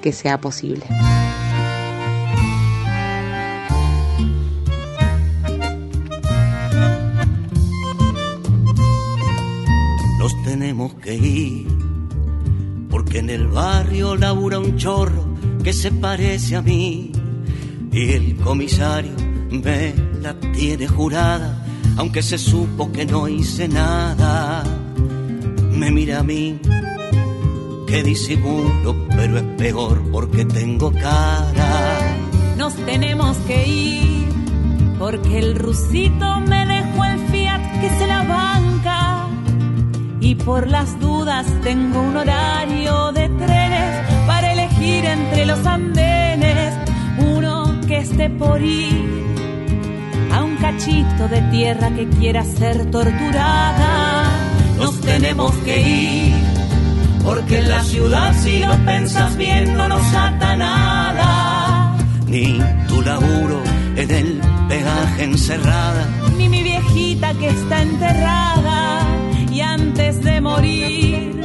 que 0.00 0.12
sea 0.12 0.40
posible. 0.40 0.86
Nos 10.22 10.40
tenemos 10.44 10.94
que 10.94 11.16
ir, 11.16 11.66
porque 12.88 13.18
en 13.18 13.28
el 13.28 13.48
barrio 13.48 14.14
labura 14.14 14.60
un 14.60 14.76
chorro 14.76 15.24
que 15.64 15.72
se 15.72 15.90
parece 15.90 16.54
a 16.54 16.62
mí 16.62 17.10
y 17.90 18.12
el 18.12 18.36
comisario 18.36 19.10
me 19.50 19.92
la 20.20 20.38
tiene 20.52 20.86
jurada 20.86 21.66
aunque 21.96 22.22
se 22.22 22.38
supo 22.38 22.92
que 22.92 23.04
no 23.04 23.26
hice 23.26 23.66
nada. 23.66 24.62
Me 25.72 25.90
mira 25.90 26.20
a 26.20 26.22
mí, 26.22 26.56
que 27.88 28.02
disimulo, 28.04 29.08
pero 29.16 29.38
es 29.38 29.44
peor 29.58 30.02
porque 30.12 30.44
tengo 30.44 30.92
cara. 30.92 32.16
Nos 32.56 32.74
tenemos 32.86 33.36
que 33.38 33.66
ir, 33.66 34.28
porque 35.00 35.40
el 35.40 35.56
rusito 35.56 36.40
me 36.40 36.64
dejó 36.64 37.04
el 37.06 37.18
fiat 37.26 37.80
que 37.80 37.88
se 37.98 38.06
la 38.06 38.22
banca. 38.22 38.51
Por 40.44 40.68
las 40.68 40.98
dudas 40.98 41.46
tengo 41.62 42.00
un 42.00 42.16
horario 42.16 43.12
de 43.12 43.28
trenes 43.28 44.26
para 44.26 44.52
elegir 44.52 45.04
entre 45.04 45.46
los 45.46 45.64
andenes 45.64 46.74
uno 47.18 47.80
que 47.86 47.98
esté 47.98 48.28
por 48.28 48.60
ir 48.60 49.22
a 50.32 50.42
un 50.42 50.56
cachito 50.56 51.28
de 51.28 51.40
tierra 51.42 51.90
que 51.90 52.08
quiera 52.08 52.44
ser 52.44 52.90
torturada. 52.90 54.24
Nos 54.78 55.00
tenemos 55.00 55.52
que 55.58 55.80
ir, 55.80 56.34
porque 57.22 57.58
en 57.60 57.68
la 57.68 57.84
ciudad 57.84 58.34
si 58.42 58.58
lo 58.58 58.76
pensas 58.84 59.36
bien 59.36 59.76
no 59.76 59.88
nos 59.88 60.14
ata 60.14 60.56
nada. 60.56 61.96
Ni 62.26 62.58
tu 62.88 63.00
laburo 63.02 63.62
en 63.94 64.10
el 64.10 64.40
peaje 64.68 65.24
encerrada, 65.24 66.06
ni 66.36 66.48
mi 66.48 66.62
viejita 66.62 67.32
que 67.34 67.48
está 67.48 67.82
enterrada. 67.82 68.81
Y 69.52 69.60
antes 69.60 70.22
de 70.24 70.40
morir, 70.40 71.44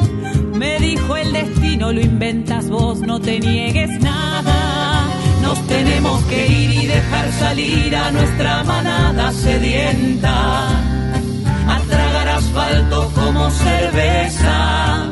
me 0.53 0.79
dijo 0.79 1.17
el 1.17 1.33
destino, 1.33 1.91
lo 1.91 1.99
inventas 1.99 2.69
vos, 2.69 2.99
no 2.99 3.19
te 3.19 3.37
niegues 3.41 3.99
nada. 3.99 5.07
Nos 5.41 5.59
tenemos 5.67 6.23
que 6.23 6.47
ir 6.47 6.83
y 6.83 6.85
dejar 6.85 7.31
salir 7.33 7.93
a 7.97 8.11
nuestra 8.11 8.63
manada 8.63 9.33
sedienta, 9.33 10.69
a 10.69 11.79
tragar 11.89 12.29
asfalto 12.29 13.11
como 13.13 13.49
cerveza 13.51 15.07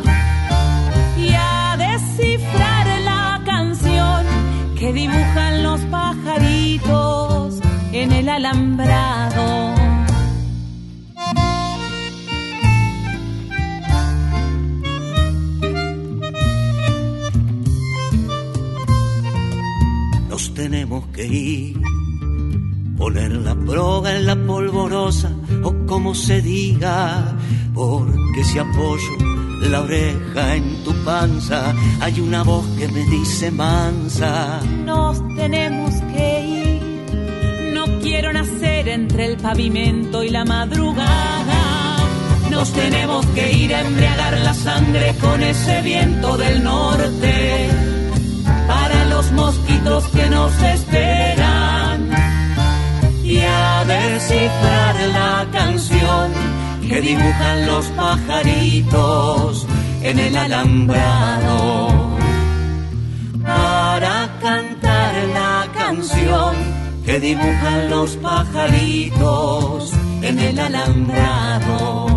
y 1.17 1.33
a 1.33 1.75
descifrar 1.77 3.01
la 3.01 3.41
canción 3.45 4.25
que 4.79 4.93
dibujan 4.93 5.63
los 5.63 5.81
pajaritos 5.81 7.59
en 7.91 8.13
el 8.13 8.29
alambrado. 8.29 9.74
Tenemos 20.69 21.05
que 21.13 21.23
ir. 21.27 21.79
Poner 22.97 23.31
la 23.33 23.53
proga 23.53 24.15
en 24.15 24.25
la 24.25 24.35
polvorosa 24.35 25.29
o 25.61 25.71
como 25.85 26.15
se 26.15 26.41
diga, 26.41 27.37
porque 27.75 28.43
si 28.43 28.57
apoyo 28.57 29.13
la 29.69 29.81
oreja 29.81 30.55
en 30.55 30.83
tu 30.83 30.91
panza, 31.03 31.71
hay 32.01 32.19
una 32.19 32.41
voz 32.41 32.65
que 32.79 32.87
me 32.87 33.03
dice 33.17 33.51
mansa. 33.51 34.59
Nos 34.83 35.15
tenemos 35.35 35.93
que 36.13 36.27
ir, 36.59 37.73
no 37.75 37.85
quiero 37.99 38.33
nacer 38.33 38.87
entre 38.87 39.25
el 39.27 39.37
pavimento 39.37 40.23
y 40.23 40.29
la 40.29 40.45
madrugada. 40.45 41.61
Nos 42.49 42.71
tenemos 42.71 43.23
que 43.35 43.53
ir 43.53 43.75
a 43.75 43.81
embriagar 43.81 44.39
la 44.39 44.53
sangre 44.55 45.13
con 45.21 45.43
ese 45.43 45.81
viento 45.83 46.37
del 46.37 46.63
norte 46.63 47.95
los 49.25 49.31
mosquitos 49.31 50.03
que 50.09 50.29
nos 50.29 50.51
esperan 50.61 52.09
y 53.23 53.39
a 53.39 53.83
descifrar 53.85 54.95
la 55.13 55.47
canción 55.51 56.31
que 56.87 57.01
dibujan 57.01 57.65
los 57.65 57.85
pajaritos 57.87 59.65
en 60.03 60.19
el 60.19 60.37
alambrado 60.37 62.17
para 63.43 64.29
cantar 64.41 65.13
la 65.33 65.67
canción 65.73 66.55
que 67.05 67.19
dibujan 67.19 67.89
los 67.89 68.15
pajaritos 68.17 69.91
en 70.21 70.39
el 70.39 70.59
alambrado. 70.59 72.14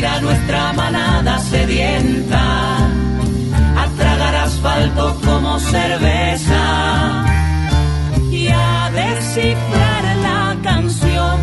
Salir 0.00 0.06
a 0.06 0.20
nuestra 0.20 0.72
manada 0.72 1.38
sedienta, 1.38 2.76
a 3.76 3.86
tragar 3.96 4.34
asfalto 4.34 5.16
como 5.24 5.58
cerveza 5.58 7.24
y 8.30 8.48
a 8.48 8.90
descifrar 8.92 10.16
la 10.22 10.56
canción 10.62 11.40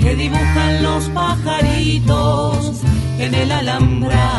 que 0.00 0.14
dibujan 0.14 0.82
los 0.82 1.04
pajaritos 1.10 2.82
en 3.18 3.34
el 3.34 3.52
alambrado. 3.52 4.37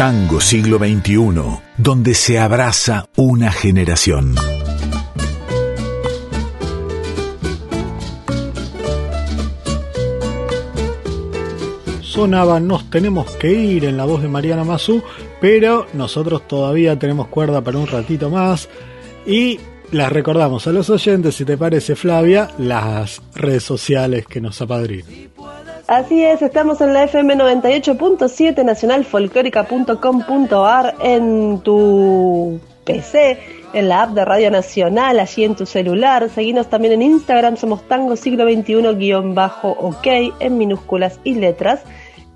Tango 0.00 0.40
siglo 0.40 0.78
XXI, 0.78 1.60
donde 1.76 2.14
se 2.14 2.38
abraza 2.38 3.10
una 3.16 3.52
generación. 3.52 4.34
Sonaba 12.00 12.60
Nos 12.60 12.88
tenemos 12.88 13.30
que 13.32 13.52
ir 13.52 13.84
en 13.84 13.98
la 13.98 14.06
voz 14.06 14.22
de 14.22 14.28
Mariana 14.28 14.64
Mazú, 14.64 15.02
pero 15.38 15.86
nosotros 15.92 16.48
todavía 16.48 16.98
tenemos 16.98 17.28
cuerda 17.28 17.60
para 17.60 17.76
un 17.76 17.86
ratito 17.86 18.30
más 18.30 18.70
y 19.26 19.60
las 19.92 20.10
recordamos 20.10 20.66
a 20.66 20.72
los 20.72 20.88
oyentes, 20.88 21.34
si 21.34 21.44
te 21.44 21.58
parece 21.58 21.94
Flavia, 21.94 22.48
las 22.56 23.20
redes 23.34 23.64
sociales 23.64 24.26
que 24.26 24.40
nos 24.40 24.62
apadrinan. 24.62 25.30
Así 25.90 26.22
es, 26.22 26.40
estamos 26.40 26.80
en 26.80 26.94
la 26.94 27.02
FM 27.02 27.34
98.7 27.34 28.64
nacionalfolclórica.com.ar 28.64 30.94
en 31.02 31.58
tu 31.64 32.60
PC, 32.84 33.40
en 33.72 33.88
la 33.88 34.02
app 34.02 34.10
de 34.10 34.24
Radio 34.24 34.52
Nacional, 34.52 35.18
allí 35.18 35.42
en 35.42 35.56
tu 35.56 35.66
celular. 35.66 36.30
Seguinos 36.30 36.70
también 36.70 36.92
en 36.92 37.02
Instagram, 37.02 37.56
somos 37.56 37.82
Tango 37.88 38.14
Siglo 38.14 38.44
XXI-OK 38.44 40.06
en 40.38 40.58
minúsculas 40.58 41.18
y 41.24 41.34
letras. 41.34 41.80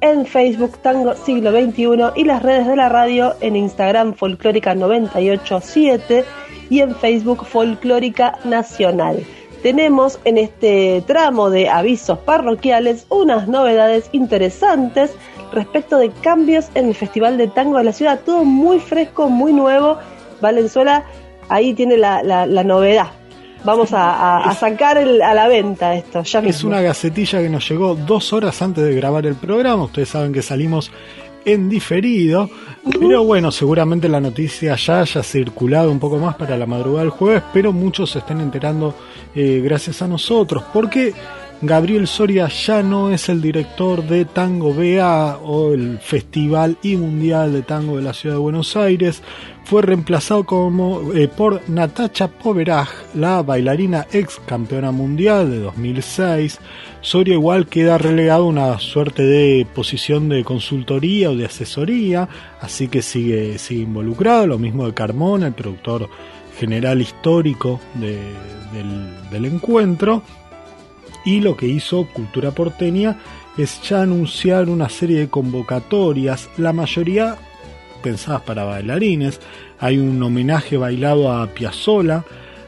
En 0.01 0.27
Facebook 0.27 0.79
Tango 0.79 1.15
Siglo 1.15 1.53
XXI 1.53 2.11
y 2.17 2.25
las 2.25 2.43
redes 2.43 2.67
de 2.67 2.75
la 2.75 2.89
radio 2.89 3.37
en 3.41 3.55
Instagram 3.55 4.15
Folclórica 4.15 4.75
987 4.75 6.25
y 6.71 6.81
en 6.81 6.97
Facebook 6.97 7.47
Folclórica 7.47 8.37
Nacional. 8.43 9.25
Tenemos 9.65 10.19
en 10.27 10.37
este 10.37 11.03
tramo 11.07 11.49
de 11.49 11.71
avisos 11.71 12.19
parroquiales 12.19 13.07
unas 13.09 13.49
novedades 13.49 14.11
interesantes 14.13 15.13
respecto 15.55 15.97
de 15.97 16.11
cambios 16.11 16.67
en 16.75 16.89
el 16.89 16.95
Festival 16.95 17.39
de 17.39 17.49
Tango 17.49 17.79
de 17.79 17.85
la 17.85 17.95
ciudad. 17.95 18.21
Todo 18.27 18.45
muy 18.45 18.79
fresco, 18.79 19.31
muy 19.31 19.55
nuevo. 19.55 19.97
Valenzuela 20.43 21.05
ahí 21.49 21.73
tiene 21.73 21.97
la, 21.97 22.45
novedad. 22.47 23.07
Vamos 23.65 23.89
a, 23.95 24.55
sacar 24.61 24.99
a 24.99 25.35
la 25.35 25.49
venta 25.49 25.95
esto. 25.95 26.23
Ya 26.25 26.41
es 26.41 26.63
una 26.63 26.83
gacetilla 26.83 27.41
que 27.41 27.49
nos 27.49 27.67
llegó 27.67 27.95
dos 27.95 28.35
horas 28.35 28.61
antes 28.61 28.85
de 28.85 28.95
grabar 28.95 29.25
el 29.25 29.35
programa. 29.35 29.85
Ustedes 29.85 30.11
saben 30.11 30.35
que 30.35 30.43
salimos 30.43 30.93
en 31.45 31.69
diferido. 31.69 32.51
Pero 32.99 33.25
bueno, 33.25 33.51
seguramente 33.51 34.09
la 34.09 34.21
noticia 34.21 34.77
ya 34.77 35.01
haya 35.01 35.23
circulado 35.23 35.91
un 35.91 35.99
poco 35.99 36.19
más 36.19 36.37
para 36.37 36.57
la 36.57 36.67
madrugada 36.67 37.03
del 37.03 37.11
jueves, 37.11 37.43
pero 37.53 37.73
muchos 37.73 38.11
se 38.11 38.19
estén 38.19 38.41
enterando 38.41 38.95
eh, 39.35 39.61
gracias 39.65 40.03
a 40.03 40.09
nosotros, 40.09 40.65
porque 40.73 41.15
Gabriel 41.63 42.07
Soria 42.07 42.49
ya 42.49 42.83
no 42.83 43.11
es 43.11 43.29
el 43.31 43.41
director 43.41 44.03
de 44.07 44.27
Tango 44.27 44.75
BA 44.75 45.39
o 45.39 45.73
el 45.73 45.99
Festival 45.99 46.77
y 46.83 46.97
Mundial 46.97 47.53
de 47.55 47.63
Tango 47.63 47.97
de 47.97 48.03
la 48.03 48.13
Ciudad 48.13 48.35
de 48.35 48.43
Buenos 48.43 48.77
Aires. 48.77 49.23
Fue 49.65 49.81
reemplazado 49.81 50.45
como, 50.45 51.15
eh, 51.15 51.27
por 51.27 51.67
Natacha 51.71 52.29
Poveraj, 52.29 52.91
la 53.15 53.43
bailarina 53.43 54.07
ex 54.13 54.41
campeona 54.45 54.93
mundial 54.93 55.51
de 55.51 55.61
2006. 55.61 56.61
Soria 57.05 57.35
igual 57.35 57.67
queda 57.67 57.99
relegado 57.99 58.45
a 58.45 58.49
una 58.49 58.79
suerte 58.79 59.25
de 59.25 59.67
posición 59.75 60.31
de 60.31 60.43
consultoría 60.43 61.31
o 61.31 61.37
de 61.37 61.45
asesoría, 61.45 62.31
así 62.63 62.89
que 62.89 63.03
sigue, 63.03 63.59
sigue 63.59 63.83
involucrado. 63.83 64.47
Lo 64.47 64.59
mismo 64.59 64.87
de 64.87 64.95
Carmona, 64.95 65.49
el 65.49 65.53
productor 65.53 66.09
general 66.59 67.03
histórico 67.03 67.79
del, 67.93 69.31
del 69.31 69.45
encuentro. 69.45 70.23
Y 71.27 71.43
lo 71.43 71.59
que 71.59 71.67
hizo 71.67 72.09
Cultura 72.11 72.53
Porteña 72.53 73.19
es 73.59 73.83
ya 73.83 74.01
anunciar 74.01 74.71
una 74.71 74.89
serie 74.89 75.19
de 75.19 75.29
convocatorias, 75.29 76.49
la 76.57 76.73
mayoría 76.73 77.37
pensadas 78.03 78.41
para 78.41 78.65
bailarines. 78.65 79.43
Hay 79.79 79.99
un 79.99 80.23
homenaje 80.23 80.79
bailado 80.79 81.31
a 81.31 81.49
Piazzola, 81.49 82.25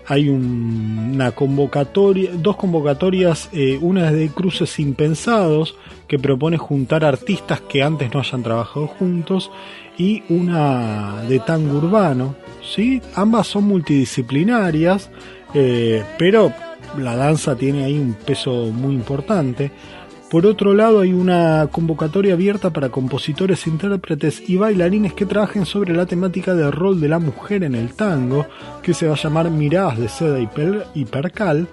hay 0.09 0.29
una 0.29 1.33
convocatoria, 1.33 2.31
dos 2.35 2.57
convocatorias, 2.57 3.49
eh, 3.53 3.79
una 3.81 4.13
de 4.13 4.29
Cruces 4.29 4.79
Impensados, 4.79 5.77
que 6.07 6.19
propone 6.19 6.57
juntar 6.57 7.05
artistas 7.05 7.61
que 7.61 7.83
antes 7.83 8.13
no 8.15 8.21
hayan 8.21 8.43
trabajado 8.43 8.87
juntos, 8.87 9.51
y 9.99 10.23
una 10.29 11.23
de 11.29 11.39
tango 11.41 11.79
urbano, 11.79 12.37
¿sí? 12.63 13.01
Ambas 13.15 13.47
son 13.49 13.65
multidisciplinarias, 13.65 15.11
eh, 15.55 16.05
pero 16.19 16.53
la 16.99 17.17
danza 17.17 17.57
tiene 17.57 17.85
ahí 17.85 17.99
un 17.99 18.15
peso 18.15 18.71
muy 18.73 18.95
importante. 18.95 19.71
Por 20.31 20.45
otro 20.45 20.75
lado, 20.75 21.01
hay 21.01 21.13
una 21.13 21.69
convocatoria 21.71 22.35
abierta 22.35 22.71
para 22.71 22.89
compositores, 22.89 23.65
intérpretes 23.69 24.43
y 24.49 24.57
bailarines 24.57 25.13
que 25.13 25.25
trabajen 25.25 25.67
sobre 25.67 25.95
la 25.95 26.07
temática 26.07 26.55
del 26.55 26.73
rol 26.73 27.01
de 27.01 27.09
la 27.09 27.21
mujer 27.21 27.63
en 27.63 27.77
el 27.77 27.95
tango, 27.95 28.45
que 28.83 28.93
se 28.93 29.07
va 29.07 29.15
a 29.15 29.17
llamar 29.17 29.51
Miradas 29.51 29.99
de 29.99 30.09
Seda 30.09 30.41
y, 30.41 31.05
Percal. 31.05 31.69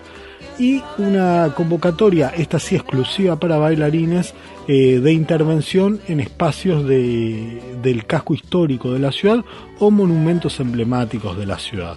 Y 0.59 0.83
una 0.99 1.51
convocatoria, 1.55 2.31
esta 2.37 2.59
sí 2.59 2.75
exclusiva 2.75 3.37
para 3.37 3.57
bailarines, 3.57 4.35
eh, 4.67 4.99
de 4.99 5.11
intervención 5.11 5.99
en 6.07 6.19
espacios 6.19 6.85
del 6.87 8.05
casco 8.05 8.35
histórico 8.35 8.93
de 8.93 8.99
la 8.99 9.11
ciudad 9.11 9.43
o 9.79 9.89
monumentos 9.89 10.59
emblemáticos 10.59 11.35
de 11.39 11.47
la 11.47 11.57
ciudad. 11.57 11.95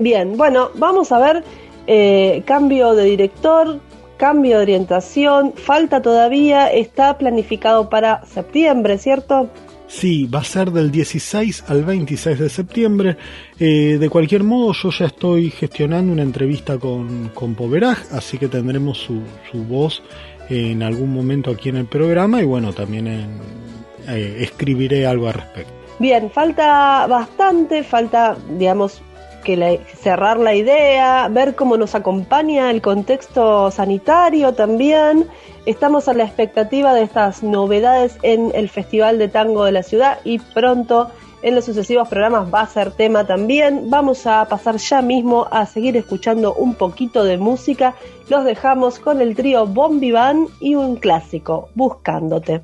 Bien, 0.00 0.36
bueno, 0.36 0.70
vamos 0.74 1.12
a 1.12 1.20
ver 1.20 1.44
eh, 1.86 2.42
cambio 2.44 2.94
de 2.94 3.04
director, 3.04 3.78
cambio 4.22 4.58
de 4.58 4.62
orientación, 4.62 5.52
falta 5.56 6.00
todavía, 6.00 6.68
está 6.68 7.18
planificado 7.18 7.90
para 7.90 8.24
septiembre, 8.24 8.96
¿cierto? 8.96 9.50
Sí, 9.88 10.26
va 10.26 10.38
a 10.38 10.44
ser 10.44 10.70
del 10.70 10.92
16 10.92 11.64
al 11.66 11.82
26 11.84 12.38
de 12.38 12.48
septiembre. 12.48 13.16
Eh, 13.58 13.96
de 13.98 14.08
cualquier 14.08 14.44
modo, 14.44 14.74
yo 14.74 14.90
ya 14.90 15.06
estoy 15.06 15.50
gestionando 15.50 16.12
una 16.12 16.22
entrevista 16.22 16.78
con, 16.78 17.30
con 17.30 17.56
Poveraj, 17.56 17.98
así 18.12 18.38
que 18.38 18.46
tendremos 18.46 18.98
su, 18.98 19.22
su, 19.50 19.64
voz 19.64 20.04
en 20.48 20.84
algún 20.84 21.12
momento 21.12 21.50
aquí 21.50 21.70
en 21.70 21.78
el 21.78 21.86
programa 21.86 22.40
y 22.40 22.44
bueno, 22.44 22.72
también 22.72 23.08
eh, 23.08 24.36
escribiré 24.38 25.04
algo 25.04 25.26
al 25.26 25.34
respecto. 25.34 25.72
Bien, 25.98 26.30
falta 26.30 27.08
bastante, 27.08 27.82
falta, 27.82 28.36
digamos, 28.56 29.02
que 29.42 29.80
cerrar 30.00 30.38
la 30.38 30.54
idea, 30.54 31.28
ver 31.28 31.54
cómo 31.54 31.76
nos 31.76 31.94
acompaña 31.94 32.70
el 32.70 32.80
contexto 32.80 33.70
sanitario 33.70 34.54
también. 34.54 35.28
Estamos 35.66 36.08
a 36.08 36.14
la 36.14 36.24
expectativa 36.24 36.94
de 36.94 37.02
estas 37.02 37.42
novedades 37.42 38.18
en 38.22 38.50
el 38.54 38.68
Festival 38.68 39.18
de 39.18 39.28
Tango 39.28 39.64
de 39.64 39.72
la 39.72 39.82
ciudad 39.82 40.18
y 40.24 40.38
pronto 40.38 41.10
en 41.42 41.54
los 41.54 41.64
sucesivos 41.64 42.08
programas 42.08 42.52
va 42.52 42.62
a 42.62 42.66
ser 42.66 42.92
tema 42.92 43.26
también. 43.26 43.90
Vamos 43.90 44.26
a 44.26 44.44
pasar 44.48 44.76
ya 44.76 45.02
mismo 45.02 45.46
a 45.50 45.66
seguir 45.66 45.96
escuchando 45.96 46.54
un 46.54 46.74
poquito 46.74 47.24
de 47.24 47.36
música. 47.36 47.94
Los 48.28 48.44
dejamos 48.44 48.98
con 48.98 49.20
el 49.20 49.34
trío 49.34 49.66
Bombiván 49.66 50.46
y 50.60 50.76
un 50.76 50.96
clásico, 50.96 51.68
Buscándote. 51.74 52.62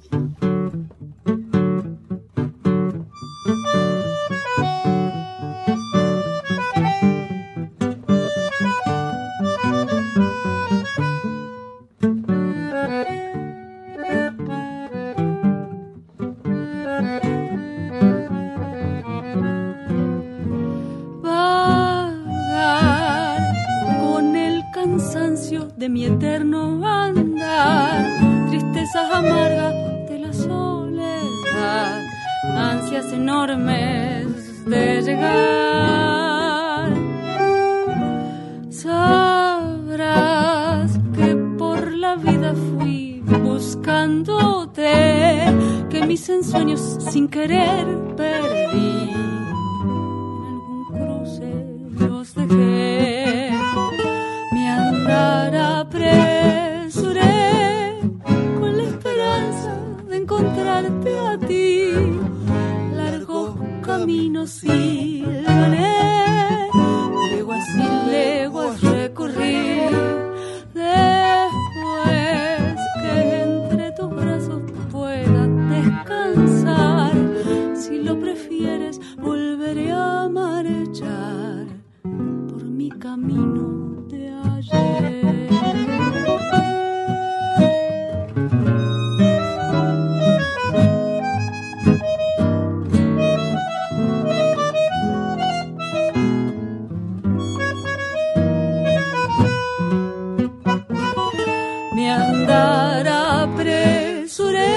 Mi 101.99 102.07
andar 102.09 103.09
apresuré 103.09 104.71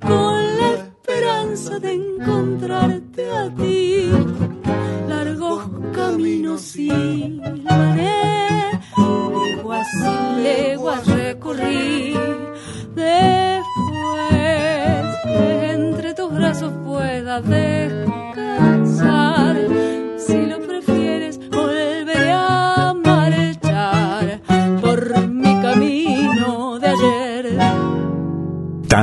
con 0.00 0.34
la 0.58 0.68
esperanza 0.80 1.78
de 1.78 1.92
encontrarte 1.92 3.30
a 3.30 3.48
ti. 3.54 4.10
Largos 5.06 5.62
caminos 5.94 6.62
silbaré, 6.62 7.37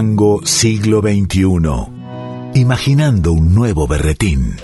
Tango 0.06 0.40
siglo 0.46 1.02
XXI. 1.02 1.42
Imaginando 2.54 3.32
un 3.32 3.56
nuevo 3.56 3.88
berretín. 3.88 4.56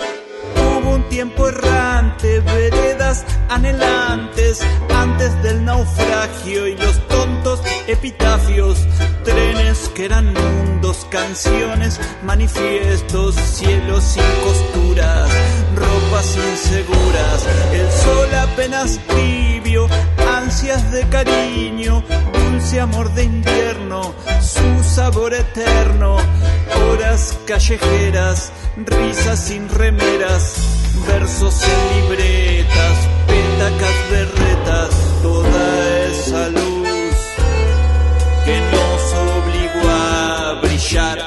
Hubo 0.56 0.94
un 0.98 1.10
tiempo 1.10 1.48
errante, 1.48 2.42
veredas 2.42 3.26
anhelantes, 3.50 4.62
antes 4.94 5.42
del 5.42 5.66
naufragio 5.66 6.68
y 6.68 6.78
los 6.78 7.08
tontos 7.08 7.60
epitafios, 7.88 8.88
trenes 9.24 9.90
que 9.96 10.06
eran 10.06 10.32
mundos, 10.32 11.08
canciones, 11.10 12.00
manifiestos, 12.24 13.34
cielos 13.34 14.04
sin 14.04 14.24
costuras, 14.44 15.28
ropas 15.76 16.38
inseguras, 16.38 17.48
el 17.74 17.92
sol 17.92 18.30
apenas 18.36 19.00
tibio, 19.08 19.88
ansias 20.38 20.92
de 20.92 21.02
cariño, 21.10 22.04
dulce 22.62 22.80
amor 22.80 23.12
de 23.16 23.24
invierno, 23.24 24.14
su 24.40 24.84
sabor 24.84 25.34
eterno, 25.34 26.18
horas 26.90 27.38
callejeras, 27.48 28.52
risas 28.78 29.40
sin 29.40 29.68
remeras, 29.68 30.56
versos 31.08 31.56
en 31.64 32.02
libretas, 32.02 32.98
petacas 33.28 33.96
berretas, 34.12 34.90
toda 35.24 36.06
esa 36.06 36.50
luz 36.50 37.18
que 38.46 38.62
nos 38.72 39.14
obligó 39.14 39.90
a 39.90 40.60
brillar, 40.62 41.20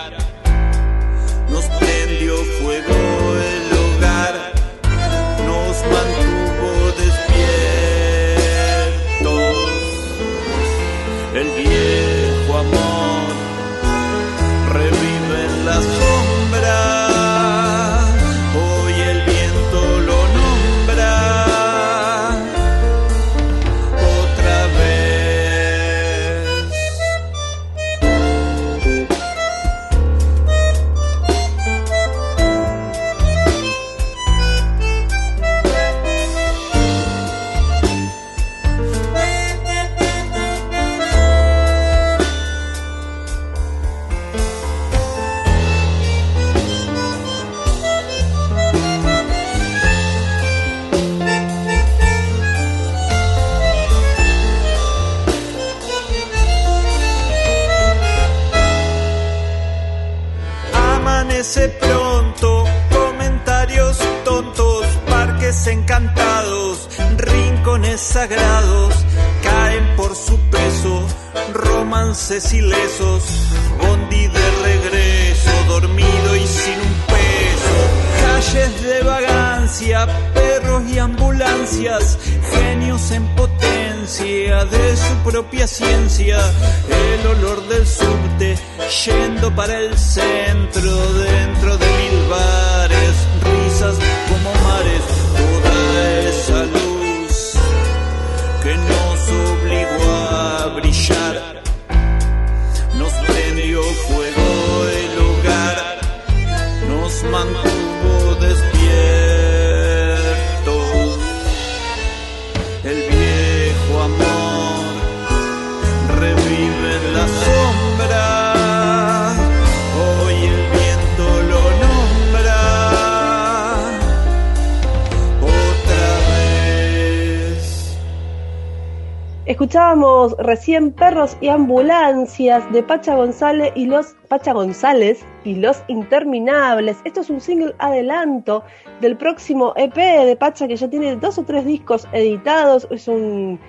y 131.44 131.50
Ambulancias 131.50 132.72
de 132.72 132.82
Pacha 132.82 133.16
González 133.16 133.70
y 133.74 133.84
los 133.84 134.16
Pacha 134.28 134.54
González 134.54 135.26
y 135.44 135.56
los 135.56 135.84
Interminables. 135.88 136.96
Esto 137.04 137.20
es 137.20 137.28
un 137.28 137.38
single 137.38 137.74
adelanto 137.80 138.64
del 139.02 139.14
próximo 139.18 139.74
EP 139.76 139.94
de 139.94 140.36
Pacha 140.36 140.66
que 140.66 140.76
ya 140.76 140.88
tiene 140.88 141.16
dos 141.16 141.36
o 141.36 141.42
tres 141.42 141.66
discos 141.66 142.08
editados. 142.14 142.88
Es 142.90 143.08
un 143.08 143.60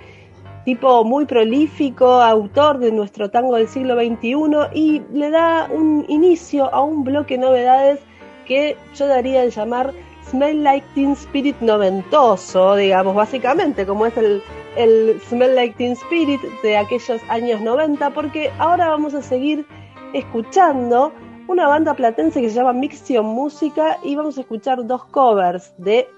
tipo 0.64 1.04
muy 1.04 1.26
prolífico, 1.26 2.06
autor 2.06 2.78
de 2.78 2.92
nuestro 2.92 3.30
tango 3.30 3.56
del 3.56 3.68
siglo 3.68 3.94
XXI 3.96 4.70
y 4.72 5.02
le 5.12 5.28
da 5.28 5.68
un 5.70 6.06
inicio 6.08 6.72
a 6.72 6.80
un 6.80 7.04
bloque 7.04 7.34
de 7.34 7.42
novedades 7.42 8.00
que 8.46 8.74
yo 8.94 9.06
daría 9.06 9.42
de 9.42 9.50
llamar 9.50 9.92
Smell 10.30 10.64
Like 10.64 10.86
Teen 10.94 11.12
Spirit 11.12 11.60
noventoso, 11.60 12.74
digamos, 12.74 13.14
básicamente, 13.14 13.84
como 13.84 14.06
es 14.06 14.16
el, 14.16 14.42
el 14.76 15.20
Smell 15.28 15.54
Like 15.54 15.76
Teen 15.76 15.92
Spirit 15.92 16.40
de 16.62 16.76
aquellos 16.76 17.20
años 17.28 17.60
90, 17.60 18.10
porque 18.10 18.50
ahora 18.58 18.88
vamos 18.88 19.14
a 19.14 19.22
seguir 19.22 19.66
escuchando 20.12 21.12
una 21.48 21.68
banda 21.68 21.94
platense 21.94 22.40
que 22.40 22.50
se 22.50 22.56
llama 22.56 22.72
Mixion 22.72 23.24
Música 23.26 23.98
y 24.02 24.16
vamos 24.16 24.36
a 24.38 24.40
escuchar 24.42 24.86
dos 24.86 25.04
covers 25.06 25.72
de 25.78 26.08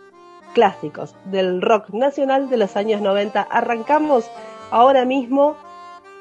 clásicos 0.55 1.15
del 1.27 1.61
rock 1.63 1.91
nacional 1.91 2.49
de 2.49 2.57
los 2.57 2.77
años 2.77 3.01
90. 3.01 3.43
Arrancamos 3.43 4.31
ahora 4.71 5.05
mismo 5.05 5.57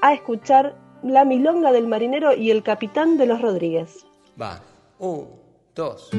a 0.01 0.13
escuchar 0.13 0.75
La 1.03 1.25
Milonga 1.25 1.71
del 1.71 1.87
Marinero 1.87 2.33
y 2.35 2.51
El 2.51 2.63
Capitán 2.63 3.17
de 3.17 3.25
los 3.25 3.41
Rodríguez. 3.41 4.05
Va, 4.39 4.61
un, 4.99 5.27
dos. 5.73 6.11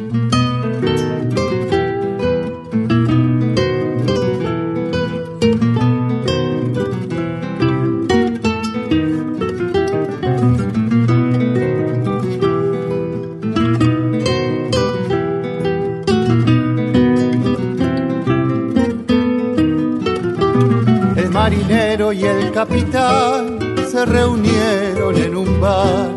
Capitán 22.59 23.61
se 23.89 24.05
reunieron 24.05 25.17
en 25.17 25.37
un 25.37 25.61
bar 25.61 26.11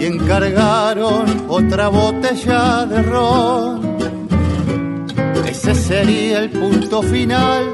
y 0.00 0.06
encargaron 0.06 1.44
otra 1.48 1.88
botella 1.88 2.86
de 2.86 3.02
ron. 3.02 3.98
Ese 5.46 5.74
sería 5.74 6.38
el 6.38 6.48
punto 6.48 7.02
final 7.02 7.64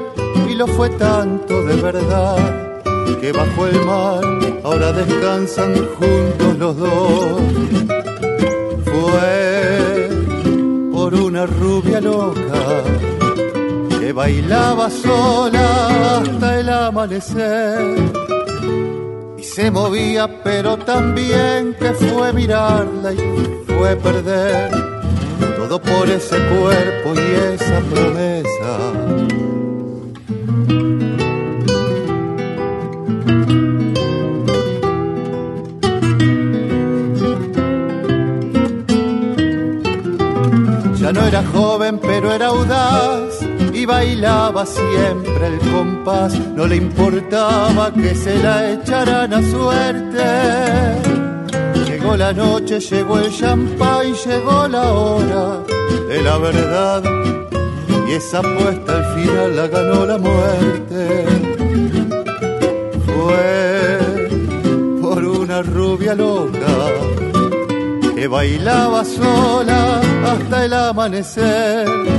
y 0.49 0.53
lo 0.55 0.67
fue 0.67 0.89
tanto 0.89 1.63
de 1.63 1.75
verdad 1.77 2.81
que 3.21 3.31
bajo 3.31 3.67
el 3.67 3.85
mar 3.85 4.21
ahora 4.65 4.91
descansan 4.91 5.75
juntos 5.97 6.57
los 6.57 6.75
dos. 6.75 7.41
Fue 8.83 10.09
por 10.91 11.13
una 11.13 11.45
rubia 11.45 12.01
loca 12.01 12.83
bailaba 14.11 14.89
sola 14.89 16.17
hasta 16.17 16.59
el 16.59 16.69
amanecer 16.69 17.95
y 19.37 19.43
se 19.43 19.71
movía 19.71 20.43
pero 20.43 20.77
también 20.77 21.75
que 21.79 21.93
fue 21.93 22.33
mirarla 22.33 23.13
y 23.13 23.17
fue 23.67 23.95
perder 23.95 24.99
todo 25.69 25.79
por 25.79 26.09
ese 26.09 26.37
cuerpo 26.47 27.13
y 27.13 27.53
esa 27.53 27.79
promesa. 27.91 28.71
Ya 40.99 41.13
no 41.13 41.25
era 41.25 41.43
joven, 41.53 41.99
pero 41.99 42.31
era 42.31 42.47
audaz 42.47 42.98
bailaba 43.89 44.65
siempre 44.65 45.47
el 45.47 45.59
compás. 45.71 46.31
No 46.55 46.67
le 46.67 46.75
importaba 46.75 47.91
que 47.91 48.13
se 48.13 48.37
la 48.45 48.71
echaran 48.73 49.33
a 49.33 49.41
suerte. 49.41 50.27
Llegó 51.87 52.15
la 52.15 52.31
noche, 52.31 52.79
llegó 52.79 53.19
el 53.19 53.31
champán, 53.35 54.13
llegó 54.25 54.67
la 54.67 54.93
hora 54.93 55.45
de 56.07 56.21
la 56.21 56.37
verdad. 56.37 57.03
Y 58.07 58.11
esa 58.13 58.39
apuesta 58.39 58.91
al 58.99 59.05
final 59.15 59.55
la 59.55 59.67
ganó 59.67 60.05
la 60.05 60.17
muerte. 60.17 61.25
Fue 63.05 63.99
por 65.01 65.23
una 65.23 65.61
rubia 65.61 66.13
loca 66.13 66.73
que 68.15 68.27
bailaba 68.27 69.03
sola 69.05 70.01
hasta 70.31 70.65
el 70.65 70.73
amanecer 70.73 72.18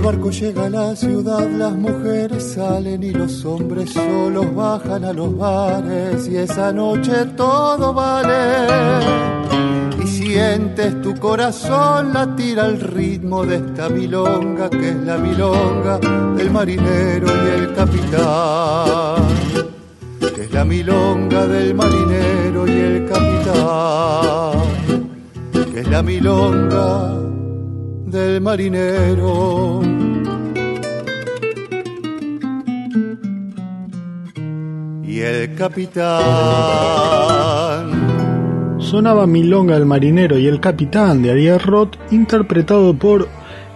El 0.00 0.06
barco 0.06 0.30
llega 0.30 0.64
a 0.64 0.70
la 0.70 0.96
ciudad, 0.96 1.46
las 1.50 1.74
mujeres 1.74 2.54
salen 2.54 3.02
y 3.02 3.10
los 3.10 3.44
hombres 3.44 3.90
solos 3.90 4.54
bajan 4.54 5.04
a 5.04 5.12
los 5.12 5.36
bares 5.36 6.26
y 6.26 6.38
esa 6.38 6.72
noche 6.72 7.26
todo 7.36 7.92
vale. 7.92 9.04
Y 10.02 10.06
sientes 10.06 11.02
tu 11.02 11.14
corazón 11.16 12.14
latir 12.14 12.58
al 12.60 12.80
ritmo 12.80 13.44
de 13.44 13.56
esta 13.56 13.90
milonga 13.90 14.70
que 14.70 14.88
es 14.88 14.96
la 14.96 15.18
milonga 15.18 15.98
del 15.98 16.50
marinero 16.50 17.26
y 17.26 17.48
el 17.60 17.74
capitán. 17.74 19.22
Que 20.34 20.44
es 20.44 20.52
la 20.52 20.64
milonga 20.64 21.46
del 21.46 21.74
marinero 21.74 22.66
y 22.66 22.70
el 22.70 23.06
capitán. 23.06 24.52
Que 25.74 25.80
es 25.80 25.88
la 25.88 26.02
milonga 26.02 27.29
del 28.10 28.40
marinero. 28.40 29.80
Y 35.04 35.20
el 35.20 35.54
capitán. 35.54 36.20
Sonaba 38.78 39.26
Milonga 39.26 39.76
el 39.76 39.86
marinero 39.86 40.38
y 40.38 40.48
el 40.48 40.58
capitán 40.58 41.22
de 41.22 41.30
Ariel 41.30 41.60
Roth, 41.60 41.96
interpretado 42.10 42.92
por 42.94 43.28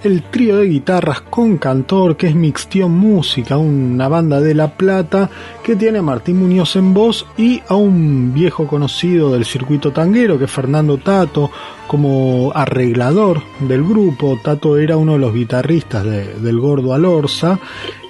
el 0.04 0.22
trío 0.24 0.58
de 0.58 0.66
guitarras 0.66 1.22
con 1.22 1.56
cantor 1.58 2.16
que 2.16 2.28
es 2.28 2.34
Mixtion 2.34 2.90
Música, 2.92 3.56
una 3.56 4.06
banda 4.08 4.40
de 4.40 4.54
La 4.54 4.68
Plata 4.76 5.30
que 5.62 5.76
tiene 5.76 5.98
a 5.98 6.02
Martín 6.02 6.38
Muñoz 6.38 6.76
en 6.76 6.92
voz 6.94 7.26
y 7.38 7.62
a 7.68 7.74
un 7.74 8.32
viejo 8.34 8.66
conocido 8.66 9.32
del 9.32 9.44
circuito 9.44 9.92
tanguero 9.92 10.38
que 10.38 10.44
es 10.44 10.50
Fernando 10.50 10.98
Tato 10.98 11.50
como 11.86 12.52
arreglador 12.54 13.42
del 13.60 13.82
grupo. 13.82 14.38
Tato 14.42 14.76
era 14.76 14.96
uno 14.96 15.14
de 15.14 15.18
los 15.18 15.32
guitarristas 15.34 16.04
de- 16.04 16.34
del 16.34 16.60
Gordo 16.60 16.92
Alorza 16.92 17.58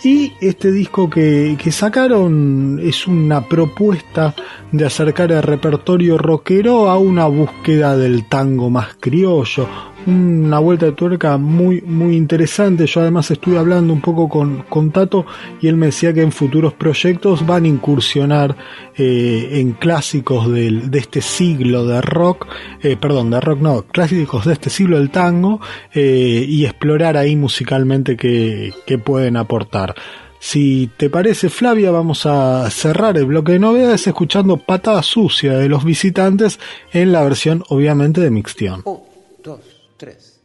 y 0.03 0.32
este 0.40 0.72
disco 0.72 1.09
que, 1.09 1.57
que 1.59 1.70
sacaron 1.72 2.80
es 2.82 3.07
una 3.07 3.49
propuesta 3.49 4.34
de 4.72 4.84
acercar 4.84 5.30
el 5.32 5.42
repertorio 5.42 6.18
rockero 6.18 6.90
a 6.90 6.99
una 6.99 7.26
búsqueda 7.26 7.97
del 7.97 8.24
tango 8.28 8.68
más 8.68 8.97
criollo. 8.99 9.68
Una 10.07 10.59
vuelta 10.59 10.84
de 10.86 10.92
tuerca 10.92 11.38
muy, 11.38 11.80
muy 11.80 12.14
interesante. 12.14 12.86
Yo 12.86 13.00
además 13.00 13.30
estuve 13.30 13.57
hablando 13.57 13.92
un 13.92 14.02
poco 14.02 14.28
con, 14.28 14.90
Tato 14.92 15.24
y 15.62 15.68
él 15.68 15.76
me 15.76 15.86
decía 15.86 16.12
que 16.12 16.20
en 16.20 16.30
futuros 16.30 16.74
proyectos 16.74 17.46
van 17.46 17.64
a 17.64 17.68
incursionar 17.68 18.55
eh, 18.96 19.48
en 19.52 19.72
clásicos 19.72 20.52
del, 20.52 20.90
de 20.90 20.98
este 20.98 21.22
siglo 21.22 21.86
de 21.86 22.02
rock, 22.02 22.46
eh, 22.82 22.96
perdón, 23.00 23.30
de 23.30 23.40
rock 23.40 23.61
no, 23.61 23.82
clásicos 23.82 24.44
de 24.44 24.52
este 24.52 24.68
siglo 24.68 24.98
del 24.98 25.09
tango 25.09 25.61
eh, 25.94 26.44
y 26.46 26.66
explorar 26.66 27.16
ahí 27.16 27.34
musicalmente 27.34 28.14
qué, 28.16 28.74
qué 28.86 28.98
pueden 28.98 29.38
aportar. 29.38 29.94
Si 30.38 30.90
te 30.98 31.09
parece, 31.09 31.48
Flavia, 31.48 31.90
vamos 31.90 32.26
a 32.26 32.68
cerrar 32.68 33.16
el 33.16 33.24
bloque 33.24 33.52
de 33.52 33.59
novedades 33.59 34.07
escuchando 34.07 34.59
Patada 34.59 35.02
Sucia 35.02 35.55
de 35.55 35.70
los 35.70 35.82
visitantes 35.82 36.61
en 36.92 37.12
la 37.12 37.24
versión, 37.24 37.64
obviamente, 37.70 38.20
de 38.20 38.28
dos, 38.28 38.52
tres 38.55 39.14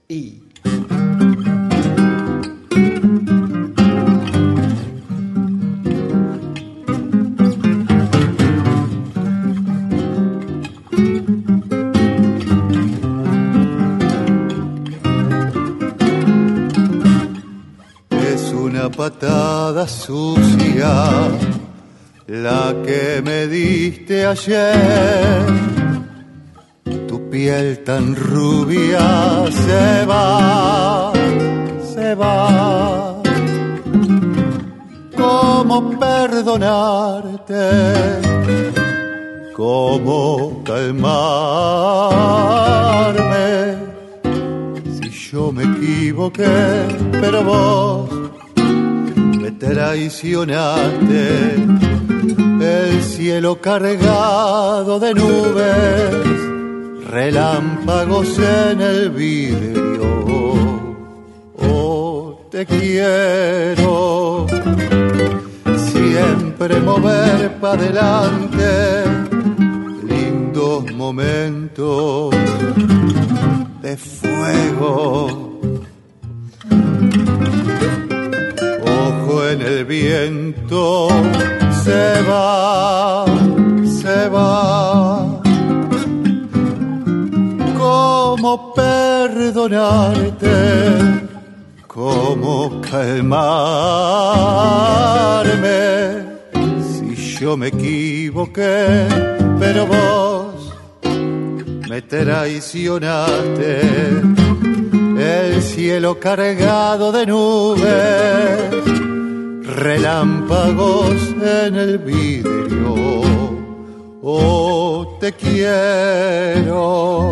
Es 0.09 0.25
una 18.51 18.89
patada 18.89 19.87
sucia 19.87 21.29
la 22.25 22.75
que 22.83 23.21
me 23.23 23.45
diste 23.45 24.25
ayer. 24.25 25.78
Tu 27.09 27.17
piel 27.31 27.67
tan 27.83 28.15
rubia 28.15 29.45
se 29.49 30.05
va, 30.05 31.11
se 31.93 32.13
va. 32.13 33.19
¿Cómo 35.17 35.99
perdonarte? 35.99 37.63
¿Cómo 39.55 40.61
calmarme? 40.63 40.99
Si 45.01 45.09
yo 45.09 45.51
me 45.51 45.63
equivoqué, 45.63 46.85
pero 47.19 47.43
vos 47.43 48.07
me 49.41 49.49
traicionaste. 49.51 51.55
El 52.61 53.01
cielo 53.01 53.59
cargado 53.59 54.99
de 54.99 55.13
nubes, 55.13 56.48
relámpagos 57.09 58.37
en 58.39 58.81
el 58.81 59.09
vidrio. 59.09 60.53
Oh, 61.57 62.47
te 62.51 62.65
quiero 62.65 64.45
siempre 65.91 66.79
mover 66.79 67.59
para 67.59 67.81
adelante 67.83 69.03
lindos 70.07 70.91
momentos 70.93 72.35
de 73.81 73.97
fuego 73.97 75.49
en 79.51 79.61
el 79.61 79.85
viento 79.85 81.07
se 81.83 82.21
va, 82.29 83.25
se 83.83 84.29
va. 84.29 85.38
¿Cómo 88.41 88.73
perdonarte? 88.73 90.47
¿Cómo 91.87 92.79
calmarme? 92.79 93.49
Si 96.81 97.37
yo 97.37 97.57
me 97.57 97.67
equivoqué, 97.67 99.07
pero 99.59 99.85
vos 99.87 100.73
me 101.89 102.01
traicionaste. 102.01 103.81
El 105.17 105.61
cielo 105.61 106.17
cargado 106.17 107.11
de 107.11 107.25
nubes 107.25 108.71
relámpagos 109.65 111.35
en 111.41 111.75
el 111.75 111.97
vidrio. 111.97 112.95
Oh, 114.21 115.17
te 115.19 115.33
quiero 115.33 117.31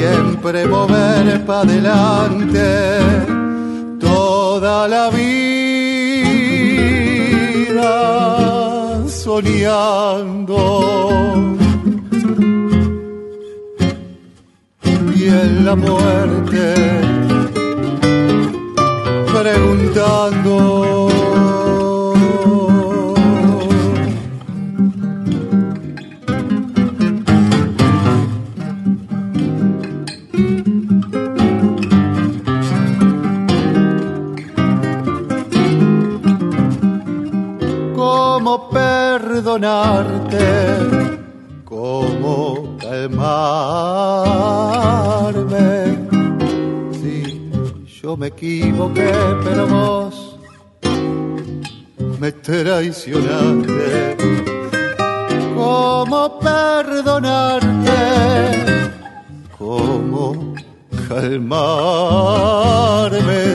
siempre 0.00 0.66
mover 0.66 1.44
para 1.44 1.60
adelante 1.60 2.98
toda 4.00 4.88
la 4.88 5.10
vida 5.10 6.00
soñando. 9.06 10.56
Y 15.14 15.28
en 15.28 15.66
la 15.66 15.76
muerte 15.76 16.74
preguntando. 19.34 21.10
Perdonarte? 39.58 40.38
¿Cómo 41.64 42.76
calmarme? 42.78 43.18
Yo 48.02 48.16
me 48.16 48.28
equivoqué, 48.28 49.12
pero 49.44 49.66
vos 49.66 50.38
me 52.18 52.32
traicionaste. 52.32 54.16
¿Cómo 55.54 56.38
perdonarte? 56.38 57.90
¿Cómo 59.58 60.54
calmarme 61.08 62.36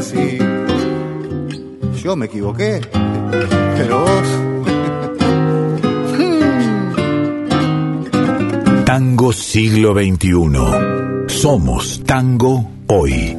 si 0.01 0.37
yo 2.03 2.15
me 2.15 2.25
equivoqué? 2.27 2.81
Pero 3.77 3.99
vos... 4.01 4.54
Tango 8.97 9.33
siglo 9.33 9.93
XXI. 9.93 11.27
Somos 11.27 12.01
tango 12.05 12.71
hoy. 12.87 13.37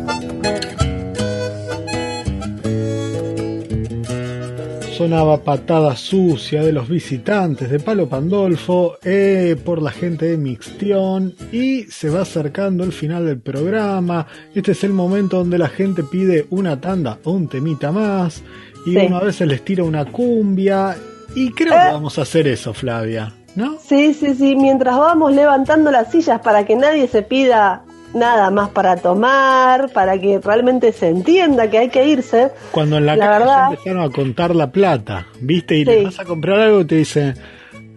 sonaba 4.98 5.42
patada 5.42 5.96
sucia 5.96 6.62
de 6.62 6.72
los 6.72 6.90
visitantes 6.90 7.70
de 7.70 7.80
Palo 7.80 8.06
Pandolfo 8.06 8.98
eh, 9.02 9.56
por 9.64 9.80
la 9.80 9.92
gente 9.92 10.26
de 10.26 10.36
Mixtión 10.36 11.34
y 11.50 11.84
se 11.84 12.10
va 12.10 12.20
acercando 12.20 12.84
el 12.84 12.92
final 12.92 13.24
del 13.24 13.38
programa. 13.40 14.26
Este 14.54 14.72
es 14.72 14.84
el 14.84 14.92
momento 14.92 15.38
donde 15.38 15.56
la 15.56 15.70
gente 15.70 16.02
pide 16.02 16.46
una 16.50 16.78
tanda 16.82 17.18
o 17.24 17.30
un 17.30 17.48
temita 17.48 17.90
más 17.92 18.42
y 18.84 18.98
uno 18.98 19.16
a 19.16 19.24
veces 19.24 19.48
les 19.48 19.64
tira 19.64 19.84
una 19.84 20.04
cumbia 20.04 20.94
y 21.34 21.50
creo 21.52 21.72
que 21.72 21.78
eh. 21.78 21.92
vamos 21.92 22.18
a 22.18 22.22
hacer 22.22 22.46
eso, 22.46 22.74
Flavia. 22.74 23.32
¿No? 23.56 23.78
Sí, 23.80 24.14
sí, 24.14 24.34
sí, 24.34 24.54
mientras 24.54 24.96
vamos 24.96 25.32
levantando 25.32 25.90
las 25.90 26.10
sillas 26.12 26.40
para 26.40 26.64
que 26.64 26.76
nadie 26.76 27.08
se 27.08 27.22
pida 27.22 27.82
nada 28.14 28.50
más 28.50 28.70
para 28.70 28.96
tomar, 28.96 29.90
para 29.90 30.18
que 30.18 30.38
realmente 30.38 30.92
se 30.92 31.08
entienda 31.08 31.70
que 31.70 31.78
hay 31.78 31.88
que 31.88 32.06
irse. 32.06 32.50
Cuando 32.70 32.98
en 32.98 33.06
la, 33.06 33.16
la 33.16 33.68
empezaron 33.70 34.02
a 34.02 34.10
contar 34.10 34.54
la 34.54 34.70
plata, 34.70 35.26
¿viste? 35.40 35.76
Y 35.76 35.84
le 35.84 36.04
vas 36.04 36.20
a 36.20 36.24
comprar 36.24 36.60
algo 36.60 36.80
y 36.80 36.84
te 36.84 36.96
dicen, 36.96 37.34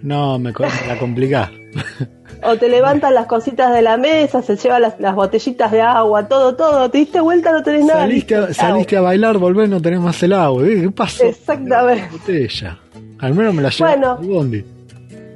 no, 0.01 0.39
me, 0.39 0.53
la 0.88 0.97
complicás. 0.99 1.49
O 2.41 2.55
te 2.55 2.70
levantan 2.70 3.14
las 3.14 3.26
cositas 3.26 3.74
de 3.74 3.82
la 3.82 3.97
mesa, 3.97 4.41
se 4.41 4.55
llevan 4.55 4.82
las, 4.82 5.14
botellitas 5.14 5.74
de 5.74 5.82
agua, 5.82 6.30
todo, 6.30 6.55
todo. 6.55 6.89
Te 6.89 6.99
diste 6.99 7.20
vuelta, 7.20 7.51
no 7.51 7.62
tenés 7.64 7.84
nada. 7.84 7.99
Saliste, 7.99 8.34
a, 8.34 8.53
saliste 8.53 8.95
a 8.95 9.01
bailar, 9.01 9.38
volvés, 9.38 9.70
no 9.70 9.82
tenés 9.82 9.99
más 9.99 10.24
el 10.24 10.32
agua. 10.32 10.64
¿Qué 10.64 10.89
pasó? 10.89 11.26
Exactamente. 11.26 12.07
botella. 12.10 12.80
Al 13.20 13.34
menos 13.34 13.53
me 13.53 13.62
la 13.62 13.70
llevo 13.70 13.89
bueno, 13.89 14.18
bondi. 14.22 14.64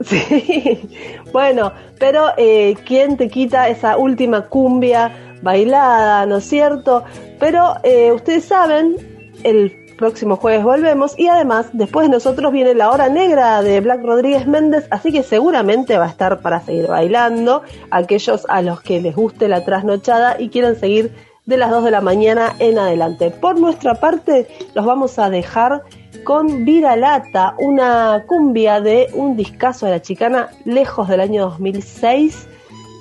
Sí, 0.07 0.89
bueno, 1.31 1.71
pero 1.99 2.27
eh, 2.37 2.75
¿quién 2.85 3.17
te 3.17 3.29
quita 3.29 3.69
esa 3.69 3.97
última 3.97 4.47
cumbia 4.47 5.37
bailada, 5.41 6.25
no 6.25 6.37
es 6.37 6.45
cierto? 6.45 7.03
Pero 7.39 7.75
eh, 7.83 8.11
ustedes 8.11 8.45
saben, 8.45 8.95
el 9.43 9.83
próximo 9.97 10.35
jueves 10.35 10.63
volvemos 10.63 11.17
y 11.17 11.27
además 11.27 11.67
después 11.73 12.07
de 12.07 12.13
nosotros 12.13 12.51
viene 12.51 12.73
la 12.73 12.89
hora 12.89 13.09
negra 13.09 13.61
de 13.61 13.79
Black 13.79 14.03
Rodríguez 14.03 14.47
Méndez, 14.47 14.85
así 14.89 15.11
que 15.11 15.23
seguramente 15.23 15.97
va 15.97 16.05
a 16.05 16.09
estar 16.09 16.41
para 16.41 16.59
seguir 16.61 16.87
bailando 16.87 17.63
aquellos 17.91 18.45
a 18.49 18.61
los 18.61 18.81
que 18.81 19.01
les 19.01 19.15
guste 19.15 19.47
la 19.47 19.63
trasnochada 19.63 20.39
y 20.39 20.49
quieran 20.49 20.75
seguir 20.75 21.13
de 21.45 21.57
las 21.57 21.71
2 21.71 21.85
de 21.85 21.91
la 21.91 22.01
mañana 22.01 22.53
en 22.59 22.77
adelante. 22.77 23.31
Por 23.31 23.59
nuestra 23.59 23.95
parte, 23.95 24.47
los 24.73 24.85
vamos 24.85 25.19
a 25.19 25.29
dejar 25.29 25.83
con 26.23 26.65
Vida 26.65 26.95
Lata, 26.95 27.55
una 27.59 28.23
cumbia 28.25 28.81
de 28.81 29.09
un 29.13 29.35
discazo 29.35 29.85
de 29.85 29.93
la 29.93 30.01
chicana 30.01 30.49
lejos 30.65 31.07
del 31.07 31.19
año 31.19 31.43
2006. 31.43 32.47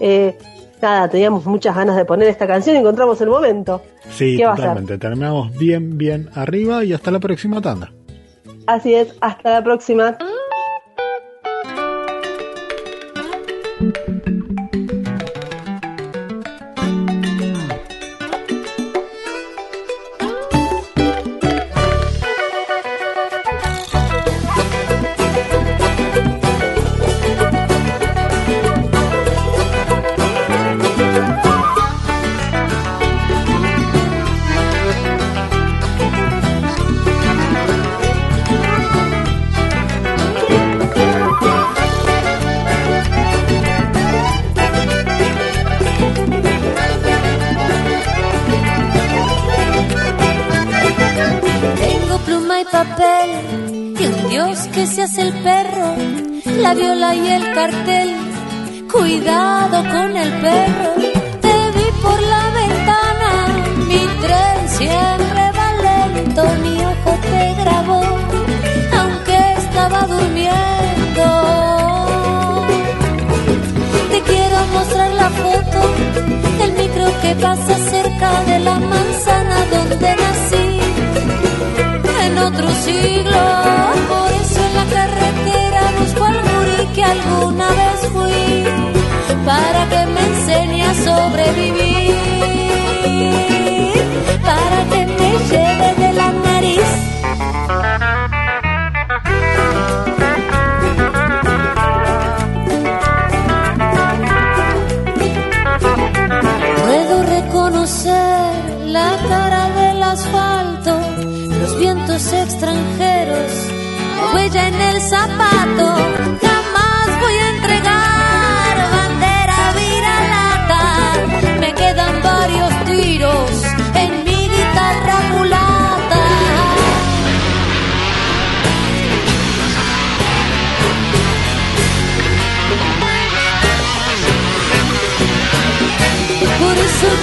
Eh, 0.00 0.36
nada, 0.80 1.08
teníamos 1.08 1.46
muchas 1.46 1.74
ganas 1.74 1.96
de 1.96 2.04
poner 2.04 2.28
esta 2.28 2.46
canción 2.46 2.76
y 2.76 2.80
encontramos 2.80 3.20
el 3.20 3.28
momento. 3.28 3.82
Sí, 4.10 4.38
totalmente. 4.38 4.98
Terminamos 4.98 5.56
bien, 5.56 5.96
bien 5.96 6.30
arriba 6.34 6.84
y 6.84 6.92
hasta 6.92 7.10
la 7.10 7.20
próxima 7.20 7.60
tanda. 7.60 7.92
Así 8.66 8.94
es, 8.94 9.14
hasta 9.20 9.50
la 9.50 9.64
próxima. 9.64 10.16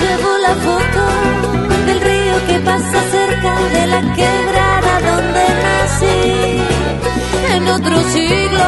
llevo 0.10 0.38
la 0.48 0.56
foto 0.68 1.04
del 1.86 2.00
río 2.02 2.36
que 2.48 2.60
pasa 2.60 3.00
cerca 3.12 3.54
de 3.76 3.88
la 3.94 4.02
quebrada 4.20 4.94
donde 5.10 5.44
nací. 5.66 6.32
En 7.56 7.68
otro 7.68 7.96
siglo, 8.16 8.68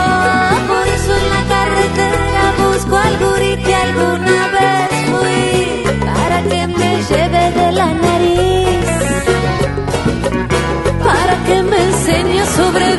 por 0.71 0.85
eso 0.95 1.11
en 1.21 1.27
la 1.35 1.43
carretera 1.53 2.43
busco 2.63 2.95
al 2.97 3.15
gurí 3.23 3.53
que 3.65 3.75
alguna 3.75 4.39
vez 4.57 4.89
fui 5.11 5.83
para 6.09 6.37
que 6.43 6.67
me 6.67 6.91
lleve 7.09 7.43
de 7.59 7.71
la 7.71 7.89
nariz, 8.05 8.85
para 11.07 11.33
que 11.47 11.63
me 11.63 11.79
enseñe 11.89 12.45
sobre 12.57 12.90